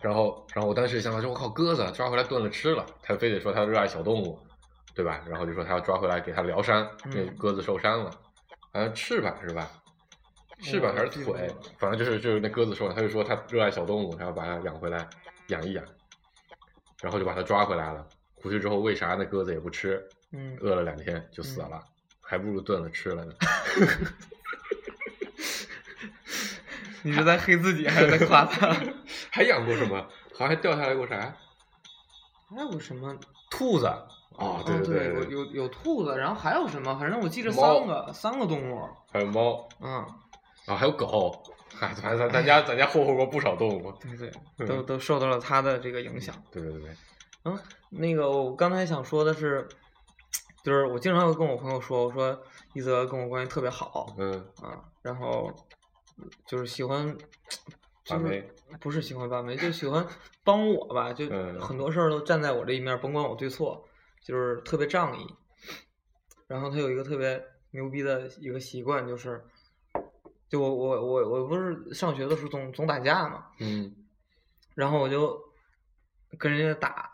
[0.02, 4.40] 然后然后我当时想法说，我靠，鸽子抓回来炖了吃了，他非得说他热爱小动物，
[4.96, 5.24] 对吧？
[5.28, 7.36] 然后就说他要抓回来给他疗伤，因为嗯。
[7.36, 8.12] 鸽子受伤了，
[8.74, 9.70] 好像翅膀是吧？
[10.64, 15.10] 翅膀还是腿反正就是就是那鸽子受伤，他就说他热爱小动物，他要把它养回来
[15.48, 15.84] 养一养，
[17.02, 18.08] 然后就把它抓回来了。
[18.36, 21.80] 回去之后喂啥那鸽子也不吃，嗯，饿了两天就死了，
[22.32, 23.34] 还不如炖了吃了呢。
[27.04, 28.74] 你是在黑自己还是在夸他？
[29.30, 29.98] 还养过什么？
[30.32, 31.36] 好像还掉下来过啥？
[32.50, 33.14] 还有什么？
[33.50, 33.86] 兔子。
[34.38, 36.96] 哦，对啊对对有有有兔子，然后还有什么？
[36.98, 39.68] 反正我记着三个三个动物，还有猫。
[39.82, 39.92] 嗯，
[40.68, 41.38] 啊，还有狗，
[41.76, 43.92] 嗨，反正咱咱家咱家霍霍过不少动物。
[44.00, 46.34] 对对，嗯都都受到了他的这个影响。
[46.50, 46.96] 对对对对，
[47.44, 49.68] 嗯，那个我刚才想说的是，
[50.64, 52.40] 就是我经常会跟我朋友说，我说
[52.74, 55.52] 一泽跟我关系特别好嗯，啊，然后
[56.46, 57.18] 就是喜欢，
[58.04, 58.48] 就是把妹
[58.80, 60.06] 不是喜欢把妹，就喜欢
[60.44, 61.60] 帮我吧，就嗯。
[61.60, 63.84] 很多事儿都站在我这一面，甭管我对错，
[64.24, 65.36] 就是特别仗义。
[66.48, 69.44] 然后他有一个特别牛逼的一个习惯，就是，
[70.48, 73.96] 就我我我我不是上学的时候总总打架嘛，嗯。
[74.76, 75.38] 然后我就
[76.38, 77.12] 跟人家打，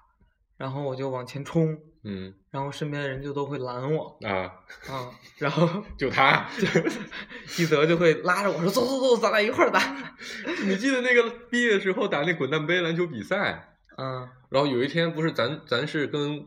[0.58, 2.34] 然后我就往前冲，嗯。
[2.50, 4.52] 然后身边的人就都会拦我啊，
[4.90, 6.48] 啊，然后 就他，
[7.60, 9.80] 一泽就会拉着我说走走走，咱俩一块儿打。
[10.66, 14.28] 你记得那个毕业的时候打那滚蛋杯篮球比赛，嗯。
[14.50, 16.44] 然后有一天不是咱咱是跟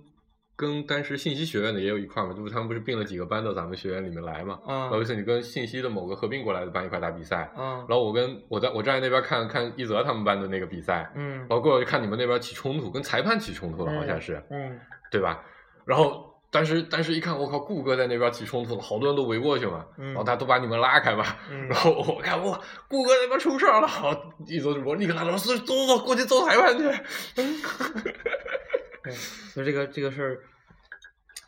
[0.56, 4.74] 跟当时信息学院的也有一块嘛，就是他们不是并了几个班到咱们学院里面来嘛，啊。
[4.80, 7.84] 然后有一次你跟信息的某个合并过来的班一块打比赛，啊。
[7.88, 11.38] 然后我跟我在我站在那边看看一泽他们班的那个比赛，嗯。
[11.38, 14.80] 然后过看你们那边起冲突，跟裁判起冲突了，好像是，嗯。
[15.10, 15.44] 对吧？
[15.90, 24.14] 然后当时当时一看，我靠，顾哥在那边起冲突了，好多人都围过去嘛，嗯然后大家都把你们拉开吧，嗯然后我看哇，顾哥那边出事儿了，好，
[24.46, 26.84] 一泽主播立刻拉着我说走走走，过去揍裁判去，
[27.34, 29.12] 对，
[29.56, 30.40] 就这个这个事儿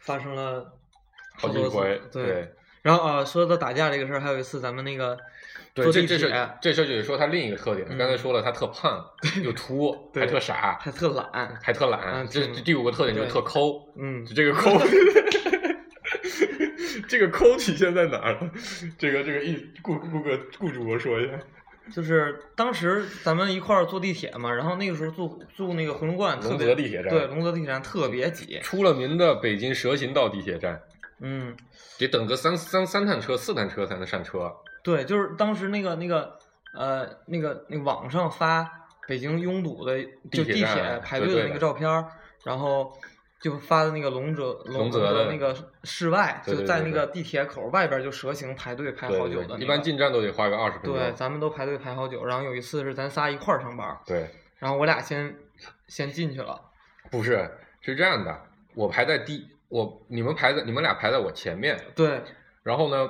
[0.00, 0.72] 发生了
[1.36, 2.52] 好几多次回，对。
[2.82, 5.16] 然后啊，说到打架这个事儿，还有一次咱们那个
[5.74, 9.02] 对，这这是铁这事儿就得说他另一个特点，嗯刚才说了他特胖
[9.42, 14.70] 又秃，对还特傻，还特懒，还特懒，这这第五个特点就是特抠，嗯就这个抠，
[17.08, 18.50] 这个抠体现在哪儿呢？
[18.98, 21.38] 这个这个一顾顾哥顾主播说一下，
[21.90, 30.78] 就是当时咱们一块儿坐地铁嘛，然后那个时候坐坐那个回龙观，龙别泽地铁站对，龙泽地铁站特别挤，出了名的北京蛇行道地铁站，
[31.20, 31.56] 嗯，
[31.98, 34.52] 得等个三三三趟车、四趟车才能上车。
[34.82, 36.38] 对，就是当时那个那个
[36.74, 38.68] 呃那个那个网上发
[39.06, 42.06] 北京拥堵的就地地铁站排队的那对对的个照片儿，
[42.44, 42.92] 然后
[43.40, 50.94] 就发的那个龙泽龙龙泽的那个室外，对对就在那个地铁口外边儿就蛇形排队排对好久的、那对对，一般进站都得花个二十分钟。
[50.94, 52.24] 对，咱们都排队排好久。
[52.24, 55.36] 然后有一次是咱仨一块儿上班儿，对，然后我俩先
[55.88, 56.60] 先进去了，
[57.10, 58.40] 不是是这样的，
[58.74, 62.22] 我排在第我你们排在你们俩排在我前面，对，
[62.62, 63.08] 然后呢，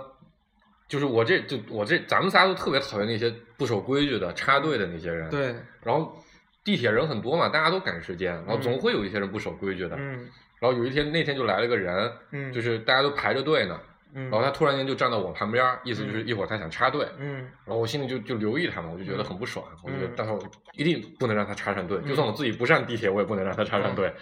[0.93, 5.31] 就是我这就我这咱们仨都特别讨厌那些不守规矩的插队的那些人。。
[5.31, 6.23] 对，然后
[6.63, 9.97] 地铁人很多嘛，大家都赶时间，然后总嗯会有一些人不守规矩的。
[9.99, 10.29] 嗯
[10.61, 13.81] 然后有一天那天就来了个人，嗯，就是大家都排着队呢，
[14.15, 17.09] 嗯，然后他突然间就站到我旁边，意思就是一会儿他想插队。
[17.17, 20.39] 嗯然后我心里就就留意他嘛，我就觉得很不爽，我就觉得嗯到时候
[20.75, 24.13] 一定不能让他插上队，嗯就算我自己不上地铁，我也不能让他插上嗯队。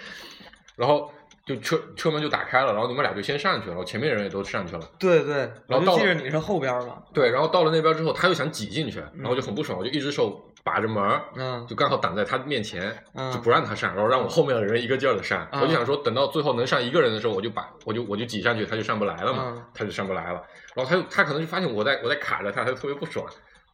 [0.76, 1.12] 然后
[1.46, 4.82] 就车车门就打开了，然后你们俩就先上去了，然后前面人也都上去了。
[4.98, 15.48] 对对，然后到了记着你是后边儿嘛，对，然后到了那边之后，他又想挤进去，然后就很不爽，我就一只手把着门，嗯就刚好挡在他面前，嗯就不让他上，然后让我后面的人一个劲儿的上。
[15.52, 20.42] 嗯我就想说，等到最后能上一个人的时候，我就把我就我就挤上去，他就上不来了嘛，嗯他就上不来了。
[20.74, 23.26] 然后他就他可能就发现我在我在卡着他，他就特别不爽，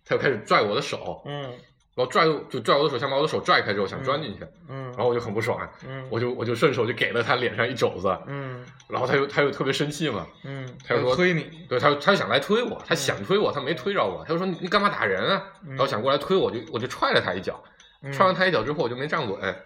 [0.05, 1.53] 他就开始拽我的手，嗯
[1.97, 15.43] 然后拽就拽我的手，想把我的手拽开之后想钻进去，嗯，然后我就很不爽，嗯我就我就顺手就给了他脸上一肘子，嗯然后他又他又特别生气嘛，嗯，他就说推你，对他他就想来推我，他嗯想推我，他没推着我，他就说你你干嘛打人啊？
[15.71, 17.59] 然后想过来推我，就我就踹了他一脚，
[18.03, 19.57] 嗯踹完他一脚之后我就没站稳，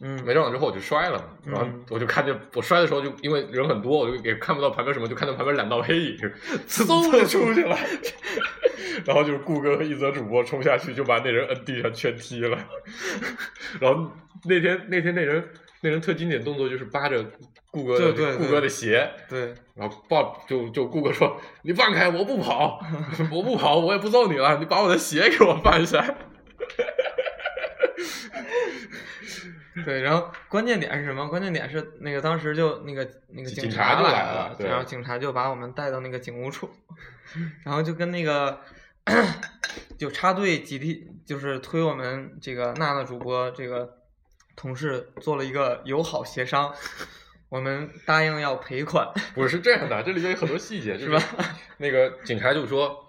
[0.00, 6.16] 嗯没站稳之后我就摔了嘛，嗯然后我就看见我摔的时候就因为人很多，我就也看不到旁边什么，就看到旁边两道黑影，
[6.68, 7.76] 嗖就出去了。
[9.04, 12.58] 然后就是顾哥和一泽主播冲下去，就把那人摁地上全踢了。
[13.80, 14.10] 然后
[14.44, 15.48] 那天那天那人
[15.82, 17.24] 那人特经典动作就是扒着
[17.70, 22.80] 顾哥的顾哥的鞋，对，然后抱就就顾哥说：“你放开，我不跑，
[23.30, 26.02] 我不跑，我也不揍你了，你把我的鞋给我放下。
[29.84, 31.28] 对，然后关键点是什么？
[31.28, 36.70] 关键点是那个当时就那个那个警察察就来来了然后警察就把我们带到那个警务处，
[37.64, 38.60] 然后就跟那个
[39.98, 43.98] 就插队集体就是推我们这个娜娜主播这个
[44.56, 46.74] 同事做了一个友好协商，
[47.50, 51.22] 我们答应要赔款，”不是是这样的，这里面有很多细节，是吧？
[51.78, 53.05] 那个警察就说：“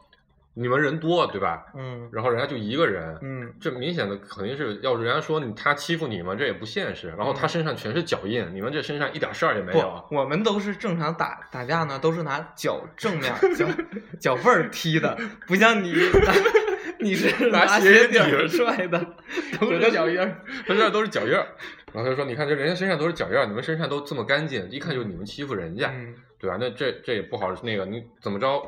[0.60, 1.64] 你们人多，对吧？
[1.76, 7.10] 嗯然后人家就一个人，嗯这明显的肯定是要人家说你他欺负你们，这也不现实。
[7.18, 13.68] 然后他身上全是脚印，你们这身上一点事儿也没不有。，我们都是正常打打架呢，都是拿脚正面脚
[14.20, 16.34] 脚背儿踢的，不像你拿
[16.99, 18.99] 你是拿拿鞋底踹的，
[19.62, 20.41] 都是脚印儿。
[20.66, 21.45] 他这都是脚印儿。
[21.93, 26.58] 然后他就说：“你看这人家身上都是脚印儿，你们身上都这么干净，一看就是你们欺负人家，嗯对吧？
[26.60, 28.62] 那这这也不好，那个你怎么着？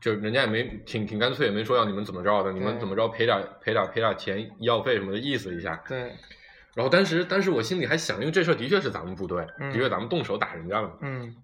[0.00, 5.82] 就人家也没挺挺干脆，也没说要你们怎么着的，你们怎么着赔点赔点赔点钱医药费什么的意思一下。
[5.88, 5.98] 对，
[6.74, 10.90] 然后当时当时我心里还想，因为这事儿的确是咱们部队，嗯的确咱们动手打人家了。
[11.00, 11.34] 嗯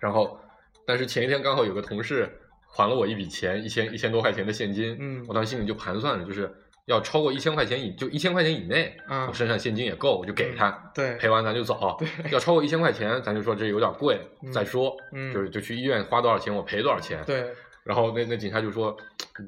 [0.00, 0.38] 然后，
[0.86, 2.30] 但是前一天刚好有个同事
[2.66, 6.52] 还了我一笔钱，一千一千多块钱的现金，嗯我当时心里就盘算着，就是
[6.86, 11.96] 要超过一千块钱以就一千块钱以内，嗯我身上现金也够，我就给他，对赔完咱就走。
[11.98, 17.22] 对要超过一千块钱，咱就说这有点贵，嗯再说，嗯就是就去医院花多少钱，我赔多少钱。
[17.24, 17.50] 对，
[17.84, 18.96] 然后那那警察就说，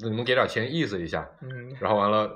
[0.03, 1.27] 你们给点钱意思一下。
[1.41, 2.31] 嗯然后完了，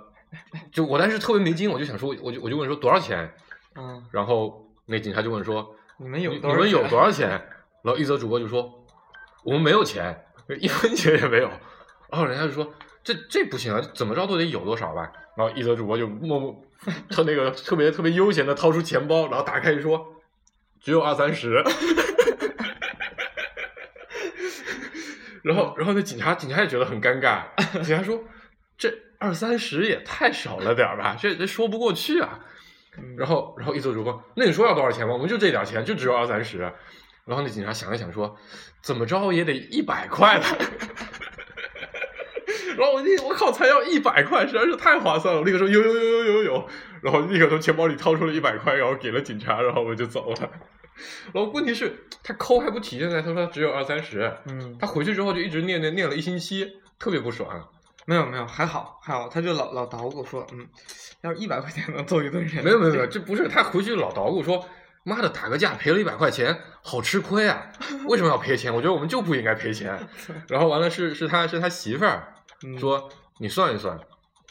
[0.72, 3.30] 就我当时特别没劲，我就想说，我就我就问说多少钱，
[3.76, 7.28] 嗯，然后那警察就问说，你们有你们有多少钱？
[7.82, 8.84] 然后一则主播就说
[9.44, 10.24] 我们没有钱，
[10.58, 11.48] 一分钱也没有。
[12.10, 12.72] 然后人家就说
[13.04, 15.12] 这这不行啊，怎么着都得有多少吧。
[15.36, 16.64] 然后一则主播就默默
[17.08, 20.14] 他那个特别特别悠闲的掏出钱包，然后打开一说
[20.80, 21.62] 只有二三十。
[25.42, 27.42] 然后，然后那警察警察也觉得很尴尬，
[27.84, 28.22] 警察说
[28.76, 32.40] ：“这二三十也太少了点儿吧，这这说不过去啊。”
[32.98, 35.12] 嗯然后，然后一组主播，那你说要多少钱吗？
[35.14, 36.58] 我们就这点钱，就只有二三十。
[37.24, 38.36] 然后那警察想了想说，
[38.82, 40.46] 怎么着也得一百块吧。
[42.76, 45.40] 然后我那我靠，才要一百块，实在是太划算了。
[45.40, 46.68] 我立刻说有有有有有有，
[47.02, 50.50] 然后立刻从钱包里掏出了一百块，然后给了警察，然后我就走了。
[51.32, 57.68] 然后问题是，他抠还不体现在他说他只有二三十，嗯，他回去之后就一直念念念了一星期，特别不爽。
[58.06, 60.66] 没有没有，还好还好，他就老老捣鼓说，嗯，
[61.22, 64.66] 要是一百块钱能揍一顿人，没有没有没 有，这不是他回去老捣鼓说，
[65.04, 67.70] 妈的打个架赔了一百块钱，好吃亏啊！
[68.08, 68.74] 为什么要赔钱？
[68.74, 69.96] 我觉得我们就不应该赔钱。
[70.48, 72.34] 然后完了是是他是他媳妇儿
[72.64, 73.98] 嗯说，你算一算，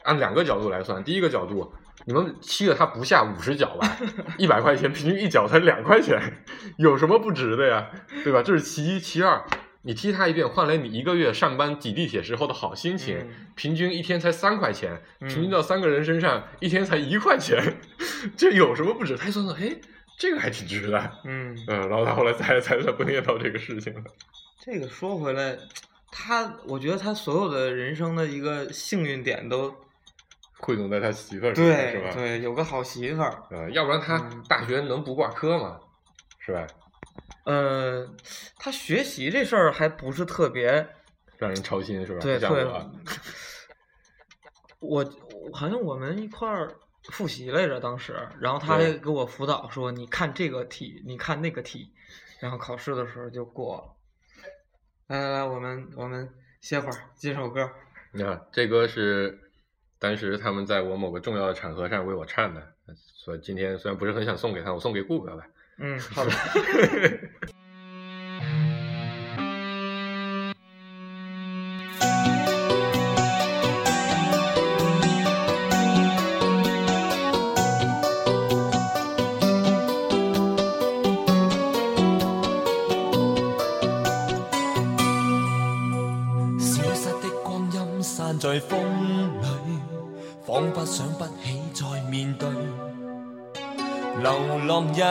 [0.03, 1.73] 按两个角度来算，第一个角度。
[2.05, 3.97] 你们踢了他不下五十脚吧，
[4.37, 6.19] 一百块钱，平均一脚才两块钱，
[6.77, 7.89] 有什么不值的呀？
[8.23, 8.41] 对吧？
[8.41, 9.43] 这是其一，其二，
[9.81, 17.77] 你踢他一遍换来你一个月上班挤地铁时候的好心情，嗯平均一天才三块钱，嗯平均到三个人身上一天才一块钱，
[18.37, 19.17] 这有什么不值？
[19.17, 19.75] 他一算算，哎，
[20.17, 24.03] 这个还挺值的，嗯，嗯，然后他后来才才才不念叨这个事情了。
[24.61, 25.57] 这个说回来，
[26.11, 29.73] 他我觉得他所有的人生的一个幸运点都
[30.59, 32.13] 汇总在他媳妇儿身上是吧？
[32.13, 35.79] 对，有个好媳妇儿，嗯，要不然他嗯大学能不挂科吗？
[36.39, 36.67] 是吧？
[37.45, 38.07] 呃，
[38.57, 40.87] 他学习这事儿还不是特别
[41.37, 42.19] 让人操心是吧？
[42.19, 42.91] 对，特别不像
[44.79, 45.05] 我，
[45.53, 46.71] 好像我们一块儿
[47.11, 51.91] 复习来着，当时，然后他还给我辅导说，你看这个题，你看那个题，
[52.39, 53.95] 然后考试的时候就过了。
[55.07, 56.29] 来来来，我们我们
[56.61, 57.69] 歇会儿，接首歌。
[58.11, 59.48] 你看这歌是
[59.99, 65.45] 当时他们在我某个重要的场合上为我唱的，所以今天虽然不是很想送给他，我送给顾哥吧。
[65.77, 66.31] 嗯，好的。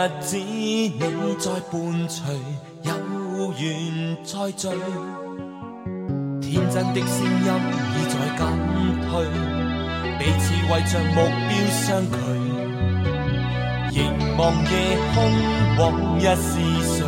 [0.09, 0.91] 日子你
[1.39, 1.79] 在伴
[2.09, 2.23] 隨，
[2.83, 2.93] 有
[3.59, 4.69] 緣再聚。
[6.41, 7.49] 天真的聲音
[7.93, 8.41] 已在減
[9.05, 9.13] 退，
[10.19, 12.17] 彼此為着目標相距。
[13.91, 14.01] 凝
[14.39, 14.73] 望夜
[15.15, 15.17] 空，
[15.79, 15.85] 往
[16.19, 16.49] 日是
[16.89, 17.05] 誰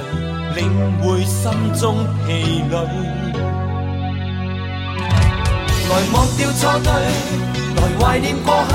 [0.56, 0.60] 领
[1.00, 1.40] 会心
[1.80, 1.82] 中
[2.26, 2.28] 疲
[2.70, 2.74] 累？
[5.88, 6.92] 來忘掉錯對，
[7.76, 8.74] 來懷念過去。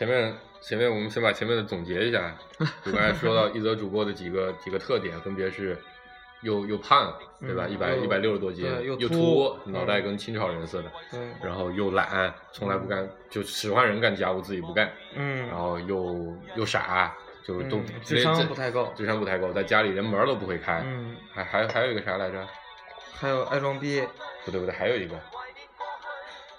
[0.00, 2.34] 前面前面我们先把前面的总结一下，
[2.82, 5.76] 就刚才说到一则主播的几个几个特点，分别是
[6.40, 7.66] 又又胖，对吧？
[7.68, 22.42] 嗯一百一百六十多斤，又又秃脑袋嗯跟清朝人似的，对，然后又懒，从来不干，就使唤人干家务自己不干，嗯，然后又又傻，就都嗯智商不太够智商不太够，在家里连门都不会开，嗯，还还还有一个啥来着？
[23.12, 24.02] 还有爱装逼，
[24.46, 25.14] 不对不对，还有一个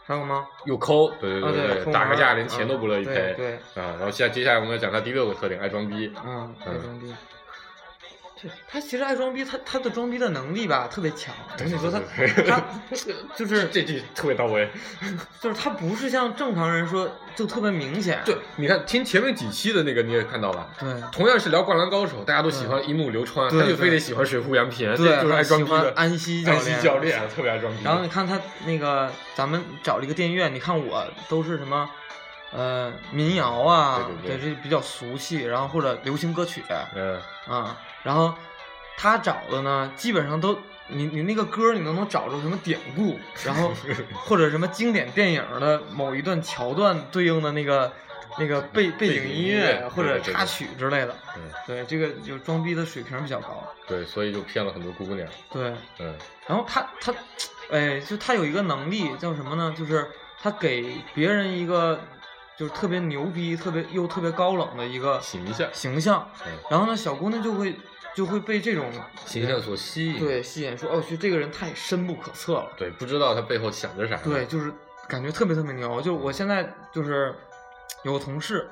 [0.06, 0.48] 还有吗？
[0.66, 7.14] 又抠，对对啊对对打个架连钱都不乐意嗯赔，对对啊，然后现在接下来我们要讲他第六个特点，爱装逼，嗯，爱装逼。
[8.42, 11.34] 对他其实爱装逼，他他的装逼的能力吧特别强。
[11.54, 12.00] 我跟你说他
[12.48, 12.64] 他
[13.36, 14.70] 就是这句特别到位。
[15.40, 18.22] 就是他不是像正常人说就特别明显。
[18.26, 26.44] 对，你看听前面几期的那个你也看到了，对同样是聊《灌篮高手》，大家都喜欢樱木流川，他就非得喜欢水户洋平，对，就是爱装喜欢逼的安西
[26.82, 27.84] 教练，特别爱装逼。
[27.84, 31.90] 然后你看他那个，咱们找了一个电影院，你看我都是什么，
[32.52, 36.64] 呃，民谣啊，对对对这比较俗气，然后或者流行歌曲
[36.96, 38.34] 嗯，啊，然后
[38.98, 43.72] 他找的呢，基本上都你你那个歌你都能找着什么典故，然后
[44.14, 47.92] 或者什么经典电影的某一段桥段对应的那个
[48.38, 51.16] 那个背背景音乐乐或者插曲之类的，
[51.66, 55.28] 对对，这个就装逼的水平比较高，对，所以就骗了很多姑娘。
[55.52, 55.74] 对。
[56.00, 56.16] 嗯
[56.48, 57.14] 然后他他，
[57.72, 59.74] 哎，就他有一个能力叫什么呢？
[59.78, 60.06] 就是
[60.42, 61.98] 他给别人一个
[62.58, 66.30] 就是特别牛逼、特别又特别高冷的一个形象形象。
[66.46, 67.74] 嗯然后呢，小姑娘就会
[68.16, 68.92] 就会被这种
[69.26, 70.20] 形象所吸引。
[70.20, 72.72] 对吸引，说哦，去这个人太深不可测了。
[72.78, 74.18] 对，不知道他背后想着啥。
[74.18, 74.74] 对，，就是
[75.08, 76.02] 感觉特别特别牛。
[76.02, 77.34] 就我现在就是
[78.04, 78.70] 有个同事，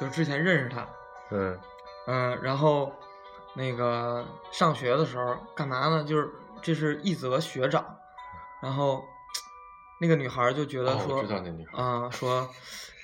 [0.00, 0.88] 就是之前认识他，
[1.30, 1.58] 嗯
[2.06, 2.92] 嗯，然后
[3.54, 6.04] 那个上学的时候干嘛呢？
[6.04, 7.84] 就是这是一泽学长，
[8.62, 9.04] 然后
[10.00, 12.48] 那个女孩就觉得哦说，我知道那女孩啊、说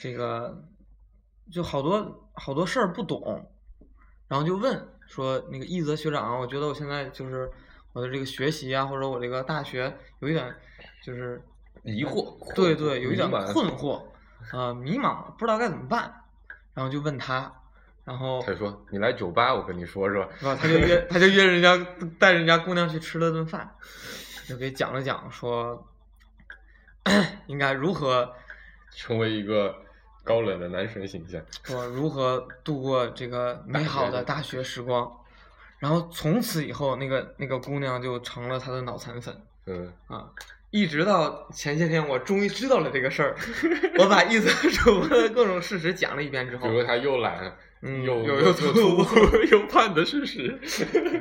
[0.00, 0.62] 这个
[1.52, 3.48] 就好多好多事儿不懂，
[4.26, 7.50] 然后就问说那个一泽学长，我觉得我现在就是
[7.92, 10.54] 我的这个学习啊，或者我这个大学有一点
[11.02, 11.42] 就是
[11.82, 14.00] 疑惑，对对，有一点困惑，
[14.52, 16.14] 啊、迷茫，不知道该怎么办，
[16.74, 17.52] 然后就问他，
[18.04, 20.54] 然后他说：“你来酒吧，我跟你说是吧是吧？
[20.54, 21.76] 他就约 他就约人家
[22.20, 23.68] 带人家姑娘去吃了顿饭，
[24.46, 25.84] 就给讲了讲说
[27.48, 28.32] 应该如何？”
[28.94, 29.74] 成为一个
[30.24, 31.40] 高冷的男神形象。
[31.70, 35.10] 我如何度过这个美好的大学时光，
[35.78, 39.34] 然后从此以后，那个那个姑娘就成了他的脑残粉
[39.66, 40.30] 嗯，啊。
[40.72, 43.36] 一直到前些天，我终于知道了这个事儿。
[43.98, 47.52] 我把一则主播的各种事实讲了一遍之后，比如他又懒，
[47.82, 50.56] 嗯又又又 又粗又叛的事实。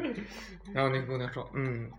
[0.71, 1.89] 然后那个姑娘说：“嗯，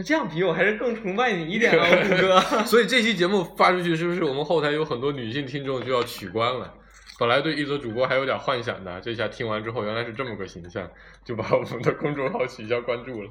[0.00, 2.40] 那这样比我还是更崇拜你一点啊， 虎哥。
[2.64, 6.72] 所以这期节目发出去，是不是我们后台有很多女性听众就要取关了？
[7.18, 10.90] 本来对一则主播还有点幻想的，这下听完之后原来是这么个形象，
[11.22, 13.30] 就把我们的公众号取消关注了。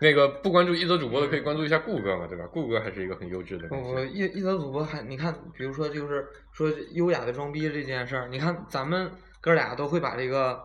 [0.00, 2.44] 那个不关注一则主播的可以关注一下顾哥嘛，对吧？
[2.52, 4.10] 顾哥还是一个很优质的明我星。
[4.12, 9.08] 一一则主播还你看，比如说就是说优雅的装逼这件事儿，你看咱们
[9.40, 10.60] 哥俩都会把这个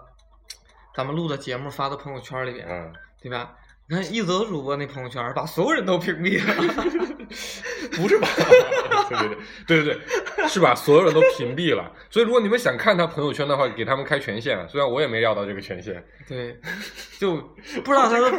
[0.95, 2.91] 咱们录的节目发到朋友圈里边，嗯，
[3.21, 3.53] 对吧？
[3.87, 6.55] 你看一泽主播那朋友圈把所有人都屏蔽了，
[7.95, 8.27] 不是吧？
[9.07, 9.93] 对对对对对
[10.37, 11.91] 对，是把所有人都屏蔽了。
[12.09, 14.67] 所以如果你们想看他朋友圈的话，给他们开权限。
[14.67, 16.03] 虽然我也没要到这个权限。
[16.27, 16.59] 对，
[17.19, 17.35] 就
[17.83, 18.31] 不知道他的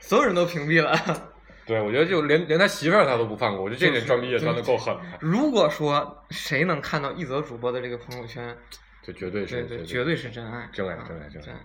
[0.00, 0.96] 所有人都屏蔽了。
[1.66, 5.00] 对，我觉得就连连他媳妇儿他都不放过，我觉得这点装逼也装的够狠了。
[5.18, 8.56] 如果说谁能看到一泽主播的这个朋友圈，
[9.02, 11.60] 这绝对是对对，绝对是真爱，真爱啊真爱真爱真爱。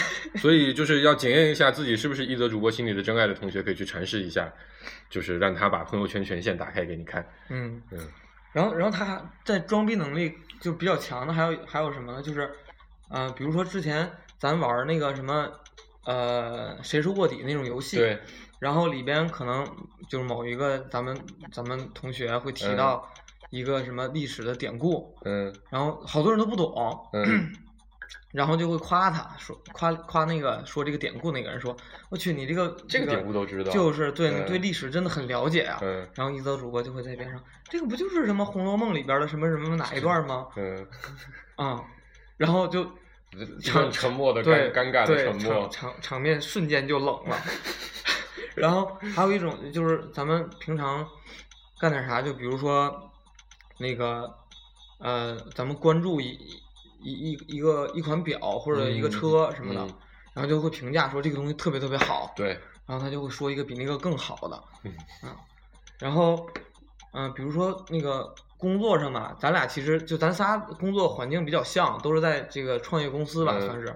[0.38, 4.52] 所以就是要检验一下自己是不是一则主播心里的真爱的同学，可以去尝试一下，
[5.10, 7.26] 就是让他把朋友圈权限打开给你看。
[7.48, 7.82] 嗯。
[7.90, 7.98] 嗯
[8.52, 12.20] 然后，然后他还在装逼能力就比较强的，还有还有什么呢？
[12.20, 12.50] 就是，
[13.08, 14.06] 呃，比如说之前
[14.38, 15.50] 咱玩那个什么，
[16.04, 18.20] 呃，谁是卧底那种游戏，对，
[18.58, 19.66] 然后里边可能
[20.06, 21.18] 就是某一个咱们
[21.50, 23.10] 咱们同学会提到
[23.48, 27.50] 一个什么历史的典故，嗯然后好多人都不懂，嗯
[28.32, 31.76] 然后就会夸他说夸夸那个说这个典故那个人说，
[32.08, 35.78] 我去你这个这个典故都知道就是对你嗯对历史真的很了解啊。
[35.82, 40.48] 嗯然后一则主播就会在边上，这个不就是什么《红楼梦》里边的什么什么哪一段吗？
[40.56, 40.86] 嗯，
[41.56, 41.84] 啊，
[42.36, 42.84] 然后就
[43.62, 45.70] 场沉默的尴尴尬的对沉默场。
[45.70, 47.36] 场场面瞬间就冷了。
[48.54, 51.06] 然后还有一种就是咱们平常
[51.80, 53.10] 干点啥，就比如说
[53.78, 54.30] 那个
[54.98, 56.38] 呃，咱们关注一
[57.02, 59.94] 一一一个一款表或者一个嗯车什么的，嗯。
[60.34, 64.92] 然后就会评价说这个东西特别特别好，对，然后他就会说一个比那个更好的，嗯。
[65.28, 65.36] 啊，
[65.98, 66.48] 然后
[67.12, 73.66] 嗯、比如说那个工作上吧，咱俩其实就咱仨工作环境比较像，都是在这个创业公司吧，嗯。
[73.66, 73.94] 算是，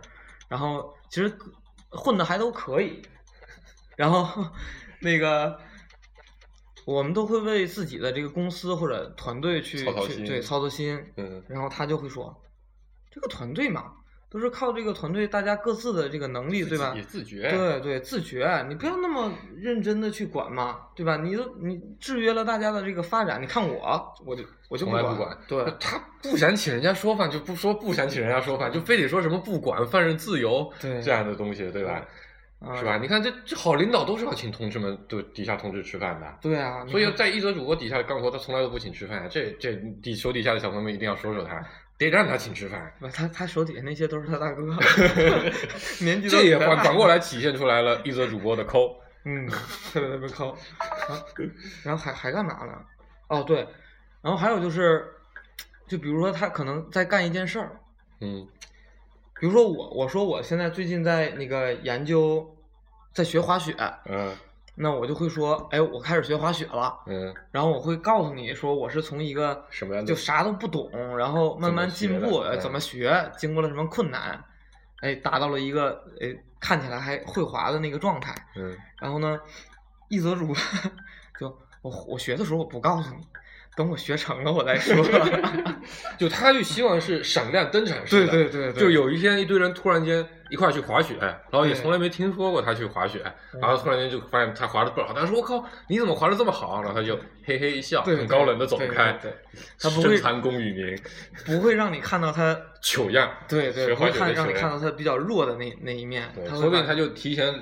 [0.49, 1.33] 然后其实
[1.89, 3.01] 混的还都可以，
[3.97, 4.45] 然后
[5.01, 5.59] 那个
[6.85, 11.43] 我们都会为自己的这个公司或者团队去去对操操心，嗯。
[11.49, 12.37] 然后他就会说，
[13.17, 13.85] 这个团队嘛，
[14.29, 17.03] 都是靠这个团队大家各自的这个能力，对吧也？
[17.03, 17.51] 自觉。
[17.51, 21.17] 对对，自觉，你不要那么认真的去管嘛，对吧？
[21.17, 32.07] 你都你制约了大家的这个发展，你看我，我就我就管，从来不管，对 他不想请人家说饭，就不说不想请人家说饭，就非得说什么不管犯人自由，对这样的东西，对吧？
[32.59, 32.97] 啊是吧？？
[32.97, 39.29] 你看这这好领导都是要请同志们对底下同志吃饭的，对啊，所以在一则主播底下干活，他从来都不请吃饭啊。
[39.31, 41.63] 这这底手底下的小朋友们一定要说说他，
[41.99, 42.93] 得让他请吃饭。
[42.99, 44.63] 不，他他手底下那些都是他大哥，
[46.01, 48.95] 年纪都这也反反过来体现出来了一则主播的抠。
[49.25, 49.49] 嗯，
[49.93, 50.57] 特别特别抠。
[51.09, 51.27] 然后
[51.83, 52.79] 然后还还干嘛呢？
[53.29, 53.67] 哦对，
[54.23, 55.05] 然后还有就是，
[55.89, 57.81] 就比如说他可能在干一件事儿，
[58.21, 58.47] 嗯
[59.41, 62.57] 比如说我，我说我现在最近在那个研究，
[63.13, 63.75] 在学滑雪，
[64.07, 64.35] 嗯
[64.79, 66.95] 那我就会说，哎，我开始学滑雪了。
[67.07, 74.39] 嗯，然后我会告诉你说，我是从一个什么样的就啥都不懂，然后慢慢进步，怎么学的呃怎么学，经过了什么困难，
[75.01, 76.29] 哎，达到了一个哎
[76.61, 78.35] 看起来还会滑的那个状态。
[78.55, 79.41] 嗯然后呢，
[80.09, 80.55] 一则主
[81.41, 81.49] 就
[81.81, 83.23] 我我学的时候我不告诉你，
[83.77, 84.95] 等我学成了我再说。
[86.19, 88.45] 就他就希望是闪亮登场式对。
[88.45, 93.21] 对对对，就有一天，一堆人突然间一块儿去滑雪，然后也从来没听说过他去滑雪，
[93.53, 99.19] 嗯然后突然间就发现他滑的不好，他说：“我靠，你怎么滑的这么好？”然后他就嘿嘿一笑，很高冷的走开。
[99.81, 100.99] 他不会功与名，
[101.45, 103.31] 不会让你看到他，糗样。
[103.49, 104.53] 对对，会看让你。
[104.53, 106.31] 看到他比较弱的那那一面。
[106.35, 107.53] 对，他会把说不定他就提前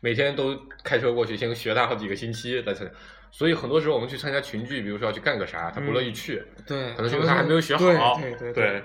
[0.00, 2.92] 每天都开车过去，先学他好几个星期再参加。
[3.36, 6.40] 所以很多时候我们去参加群聚，比如说要去干个啥，他不乐意去。
[6.64, 8.80] 对，可能是因为他还没有学好对对对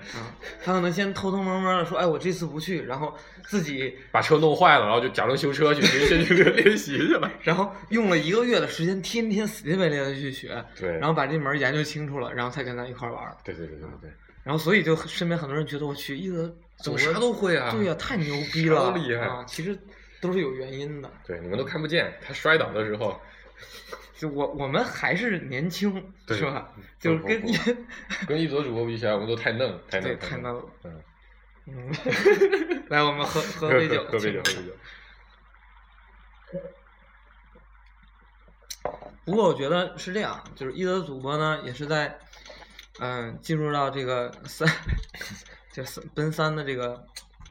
[0.66, 7.32] 他可能先偷偷摸摸的说，哎，我这次不去，然后自己，把车弄坏了，然后就假装修车去，先去练习去了。
[7.44, 13.38] 然后用了一个月的时间，天天死乞白赖的去学，对，然后把这门研究清楚了，然后才跟咱一块儿玩儿。
[13.46, 14.10] 对对对对对
[14.44, 16.52] 然后所以就身边很多人觉得我去一德
[16.84, 19.44] 怎么啥都会啊对呀、太牛逼啥了，都厉害啊！
[19.46, 19.78] 其实
[20.20, 21.12] 都是有原因的。
[21.28, 23.20] 对，你们都看不见他摔倒的时候，
[24.18, 25.92] 就我我们还是年轻，
[26.28, 26.74] 是吧？
[27.00, 27.42] 就是跟
[28.28, 30.64] 跟一泽主播比起来，我们都太嫩，太对嫩，太嫩了。
[30.84, 31.02] 嗯，
[31.68, 31.92] 嗯，
[32.90, 34.74] 来，我们喝喝 喝杯酒，喝杯酒，喝杯酒。
[39.26, 42.18] 不过我觉得是这样，就是一德主播呢，也是在
[43.00, 44.68] 嗯进入到这个三，
[45.72, 47.06] 就三奔三的这个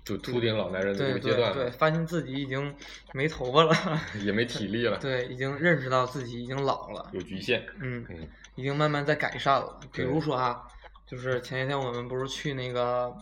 [0.09, 2.75] 就秃顶老男人的这个阶段对，了，发现自己已经
[3.13, 3.75] 没头发了，
[4.25, 7.67] 也没体力了，对，已经认识到自己已经老了，有局限。
[7.81, 9.79] 嗯，嗯已经慢慢在改善了。
[9.93, 10.63] 比如说啊，
[11.07, 13.15] 就是前几天我们不是去那个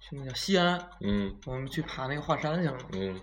[0.00, 3.20] 去那叫西安，嗯我们去爬那个华山去了嘛，嗯，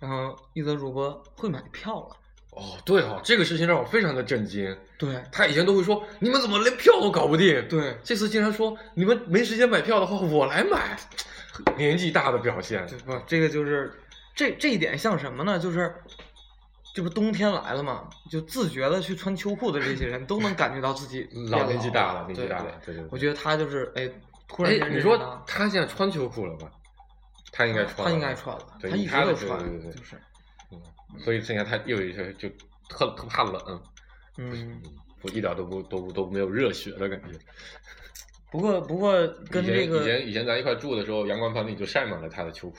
[0.00, 2.16] 然后一则主播会买票了，
[2.52, 4.76] 哦，对哦，这个事情让我非常的震惊。
[4.98, 10.96] 对他以前都会说你们怎么连票都搞不定，对这次竟然说你们没时间买票的话，我来买。
[11.76, 13.92] 年纪大的表现，对不，这个就是
[14.34, 15.58] 这这一点像什么呢？
[15.58, 15.94] 就是。
[16.94, 23.02] 这不冬天来了嘛，就自觉的去穿秋裤的这些人都能感觉到自己老年纪大了，年纪大了，对对。
[23.10, 24.06] 我觉得他就是哎，
[24.46, 26.70] 突然哎间，你说他现在穿秋裤了吧？
[27.50, 30.20] 他应该穿了，他应该穿了，他一直都穿，对对对就是嗯
[31.18, 32.48] 所以剩下他又有一些就
[32.88, 33.82] 特特怕冷，
[34.38, 34.82] 嗯。
[35.24, 37.38] 我一点都不都都没有热血的感觉。
[38.50, 39.12] 不过不过
[39.48, 42.78] 跟这个以前以前咱一块住的时候，阳光房里就晒满了他的秋裤。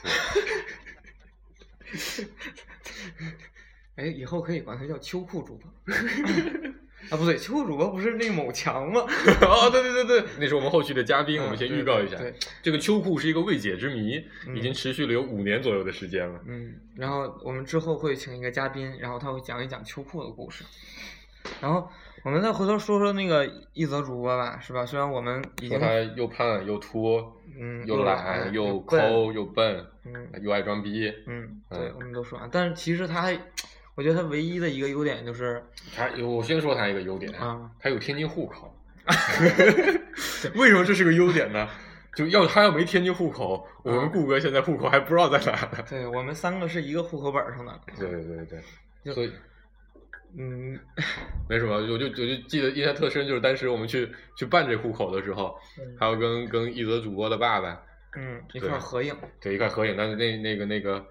[3.95, 5.71] 哎，以后可以管他叫秋裤主播。
[7.09, 9.01] 啊，不对，秋裤主播不是那个某强吗？
[9.41, 12.17] 哦，对对对对，那是我们后续的嘉宾，嗯我们先预告一下。
[12.17, 16.39] 对对这个秋裤是一个未解之谜，嗯已经持续了有五年左右的时间了。
[16.47, 20.63] 嗯，然后我们之后会请一个嘉宾，然后他会讲一讲秋裤的故事。
[21.59, 21.89] 然后
[22.23, 24.85] 我们再回头说说那个一泽主播吧，是吧？
[24.85, 27.21] 虽然我们已经说他又胖又秃，
[27.59, 31.11] 嗯又懒懒又抠又笨，嗯又爱装逼。
[31.27, 32.49] 嗯，对，嗯我们都说完。
[32.51, 33.37] 但是其实他还，
[33.95, 35.63] 我觉得他唯一的一个优点就是
[35.95, 38.75] 他有，我先说他一个优点，啊，他有天津户口。
[40.55, 41.67] 为什么这是个优点呢？
[42.15, 45.83] 就要他要没天津户口，我们嗯顾哥现在户口还不知道在哪呢。
[45.89, 47.79] 对我们三个是一个户口本上的。
[47.97, 48.61] 对对对
[49.03, 49.31] 对，所以
[50.37, 50.79] 嗯
[51.49, 57.81] 没什么，我就我就记得印象特深，就是当时我们去去办这户口的时候，嗯还有跟跟一泽主播的爸爸
[58.15, 59.15] 嗯，一块儿合影。
[59.41, 61.03] 对一块合影，但是那那个那个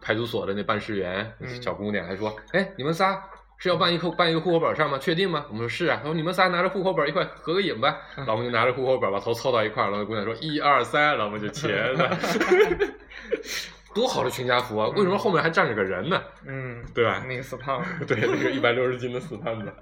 [0.00, 3.22] 派出所的那办事员、嗯小姑娘还说：“哎，你们仨
[3.58, 4.96] 是要办一口办一个户口本上吗？
[4.98, 5.98] 确定吗？”我们说是啊。
[5.98, 7.98] 他说：“你们仨拿着户口本一块合个影吧。
[8.16, 12.18] 嗯然后就拿着户口本把头凑到一块儿，然后那姑娘说：“一二三。”然后我们就签了。
[13.92, 14.86] 多好的全家福啊！
[14.96, 16.22] 为什么后面还站着个人呢？
[16.46, 19.72] 嗯，对吧那个死胖子， 对，那个一百六十斤的死胖子。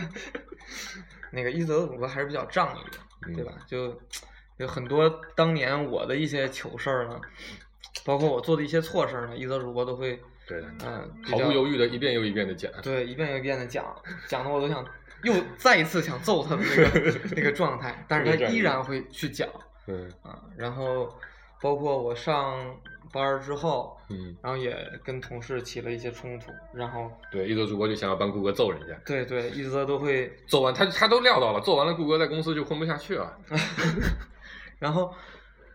[1.32, 3.52] 那个一泽的骨骼还是比较仗义的，嗯对吧？
[3.66, 3.98] 就
[4.58, 7.18] 有很多当年我的一些糗事儿呢，
[8.04, 12.70] 包括我做的一些错事儿呢，一则主播都会对的，嗯、毫不犹豫的一遍又一遍的讲。
[12.82, 13.84] 对，一遍又一遍的讲，
[14.28, 14.84] 讲的我都想
[15.22, 19.48] 又再一次想揍他的那个 那个状态，但是他依然会去讲
[19.86, 20.38] 嗯啊。
[20.56, 21.12] 然后
[21.60, 22.76] 包括我上
[23.12, 33.36] 班之后，嗯，然后也跟同事起了一些冲突，然后对，一则主播就想要帮顾哥揍人家，对对，一则都会，揍完他他都料到了，揍完了顾哥在公司就混不下去了。
[34.78, 35.12] 然后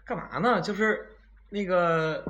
[0.05, 0.61] 干嘛呢？
[0.61, 1.10] 就是
[1.51, 2.25] 那个。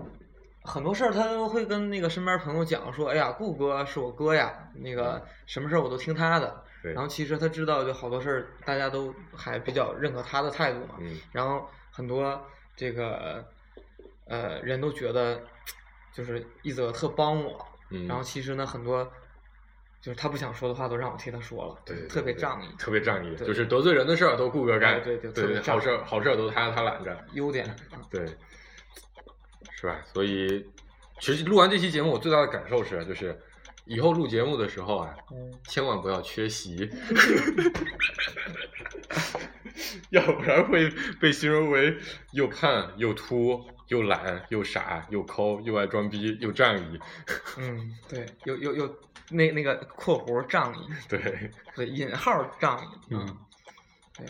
[0.63, 6.63] 很多事儿他都会跟那个身边朋友讲说，哎呀，顾哥是我哥呀，那个什么事儿我都听他的。
[6.83, 10.97] 对，然后其实他知道，就好多事儿大家都还比较认可他的态度嘛。
[10.99, 12.39] 嗯然后很多
[12.75, 13.43] 这个
[14.27, 15.41] 呃人都觉得，
[16.13, 17.65] 就是一泽特帮我。
[17.89, 19.03] 嗯，然后其实呢，很多
[19.99, 22.67] 就是他不想说的话都让我替他说了，对对对特别仗义。
[22.77, 27.75] 特别仗义，就是得罪人的事儿都顾哥干，对对对好事儿好事儿都他他揽着，优点，
[28.11, 28.27] 对，
[29.81, 29.99] 是吧？
[30.13, 30.63] 所以
[31.19, 33.35] 其实录完这期节目，我最大的感受是，就是
[33.85, 36.77] 以后录节目的时候啊，嗯，千万不要缺席，
[40.11, 40.87] 要不然会
[41.19, 41.97] 被形容为
[42.31, 46.99] 又胖又秃又懒又傻又抠又爱装逼又仗义。
[47.57, 48.99] 嗯，对， 又又又
[49.31, 53.37] 那那个括弧仗义，对，对，引号仗义，嗯，
[54.15, 54.27] 对，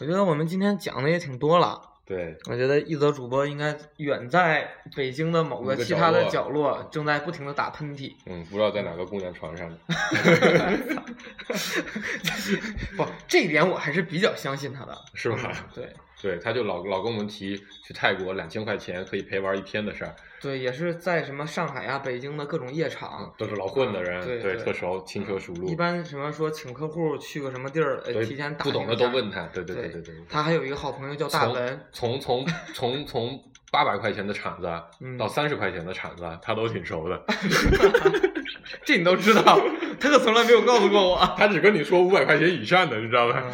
[0.00, 1.89] 我觉得我们今天讲的也挺多了。
[2.10, 8.12] 对，我觉得一则主播应该远在北京的某某个个其他的角角落，正在不停的打喷嚏。
[8.26, 9.78] 嗯，不知道在哪个公园床上呢。
[12.96, 15.38] 不，这一点我还是比较相信他的，是吧？
[15.52, 15.92] 嗯对
[16.22, 25.68] 对，他就老老跟我们提去泰国两千块钱可以陪玩一天的事儿，对，也是在什么上海呀、北京的各种夜场，都是老混的人，对对特熟，轻车熟路。
[25.68, 30.14] 一般什么说请客户去个什么地儿，呃，提前打不懂的都问他，对对对对对。
[30.28, 33.42] 他还有一个好朋友叫大文，从从从从
[33.72, 34.68] 八百块钱的铲子
[35.00, 37.24] 嗯到三十块钱的铲子，他都挺熟的。
[38.84, 39.58] 这你都知道，
[39.98, 41.34] 他可从来没有告诉过我。
[41.36, 43.44] 他只跟你说五百块钱以上的，你知道吧？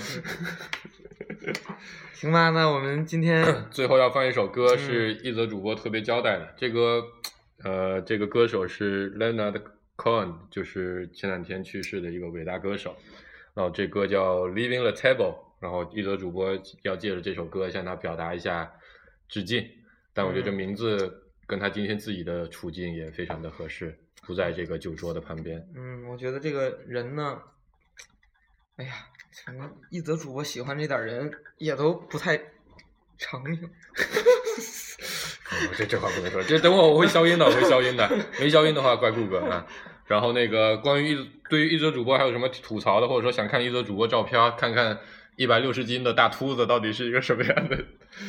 [2.16, 6.54] 行吧，那我们今天 最后要放一首歌，嗯是一则主播特别交代的。
[6.56, 7.04] 这个
[7.62, 9.60] 呃，这个歌手是 Leonard
[9.98, 12.96] Cohen，就是前两天去世的一个伟大歌手。
[13.52, 18.72] 然后这歌叫《Leaving the Table》，然后一则主播要借着这首歌向他表达一下
[19.28, 19.62] 致敬。
[20.14, 23.94] 但我觉得这嗯名字跟他今天自己的处境也非常的合适，
[24.26, 25.62] 不在这个酒桌的旁边。
[25.74, 27.38] 嗯，我觉得这个人呢，
[28.76, 28.92] 哎呀，
[29.44, 32.38] 反正一则主播喜欢这点儿人也都不太
[33.18, 33.58] 长命。
[33.62, 33.68] 哦
[35.76, 38.10] 这这话不能说，这等会儿我会消音的，我会消音的。
[38.38, 39.66] 没消音的话，怪顾哥啊。
[40.06, 44.98] 然后那个关于一对于一则主播还有什么吐槽的，或者说想看一则主播照片，看看
[45.36, 47.76] 一百六十斤的大秃子到底是一个什么样的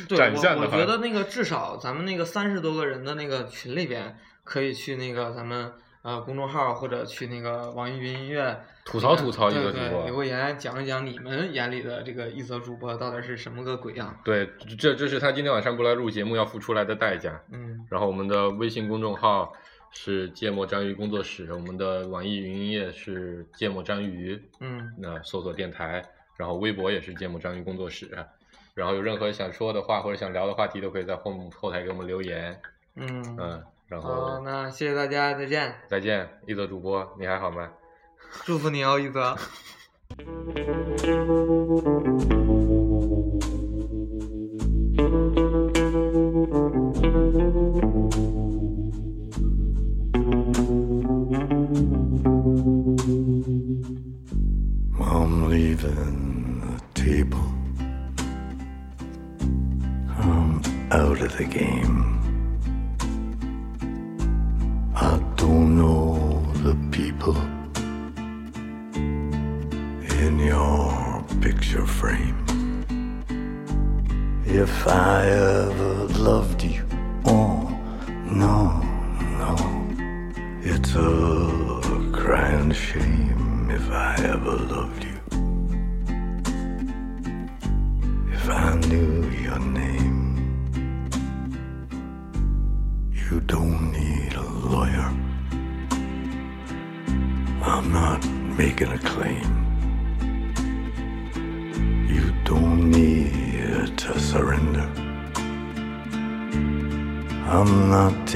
[0.08, 5.72] 对，展现的话，我我觉得那个至少咱们那个三十多个人的那个群里边，可以去那个咱们
[6.02, 14.18] 呃公众号或者去那个网易云音乐吐槽吐槽一对对则主播留个言讲一讲你们眼里的这个一则主播到底是什么个鬼样。
[14.24, 17.38] 对，这这是他今天晚上不来录节目要付出来的代价。
[17.52, 19.52] 嗯然后我们的微信公众号
[19.90, 26.02] 是芥末章鱼工作室，我们的网易云音乐是芥末章鱼，嗯那搜索电台，
[26.38, 28.10] 然后微博也是芥末章鱼工作室，
[28.74, 32.58] 然后有任何想说的话或者想聊的话题，都可以在后后台给我们留言，
[32.96, 37.70] 嗯，嗯，然好，后那谢谢大家，再见，再见，一泽主播，你还好吗？
[38.44, 39.36] 祝福你哦，一泽。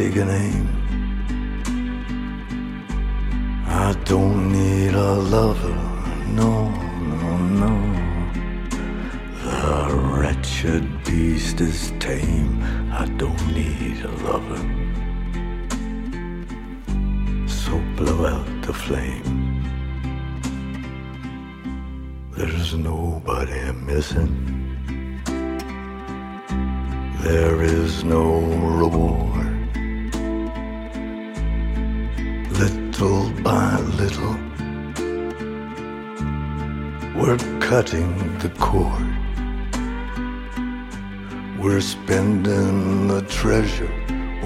[0.03, 0.62] take name.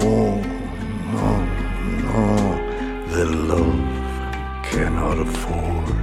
[0.07, 0.41] no,
[1.13, 1.29] no,
[2.07, 2.23] no,
[3.11, 3.87] that love
[4.63, 5.97] cannot afford.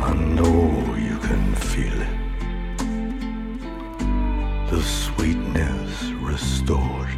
[0.00, 0.60] I know
[1.08, 2.16] you can feel it.
[4.70, 5.92] The sweetness
[6.30, 7.08] restored.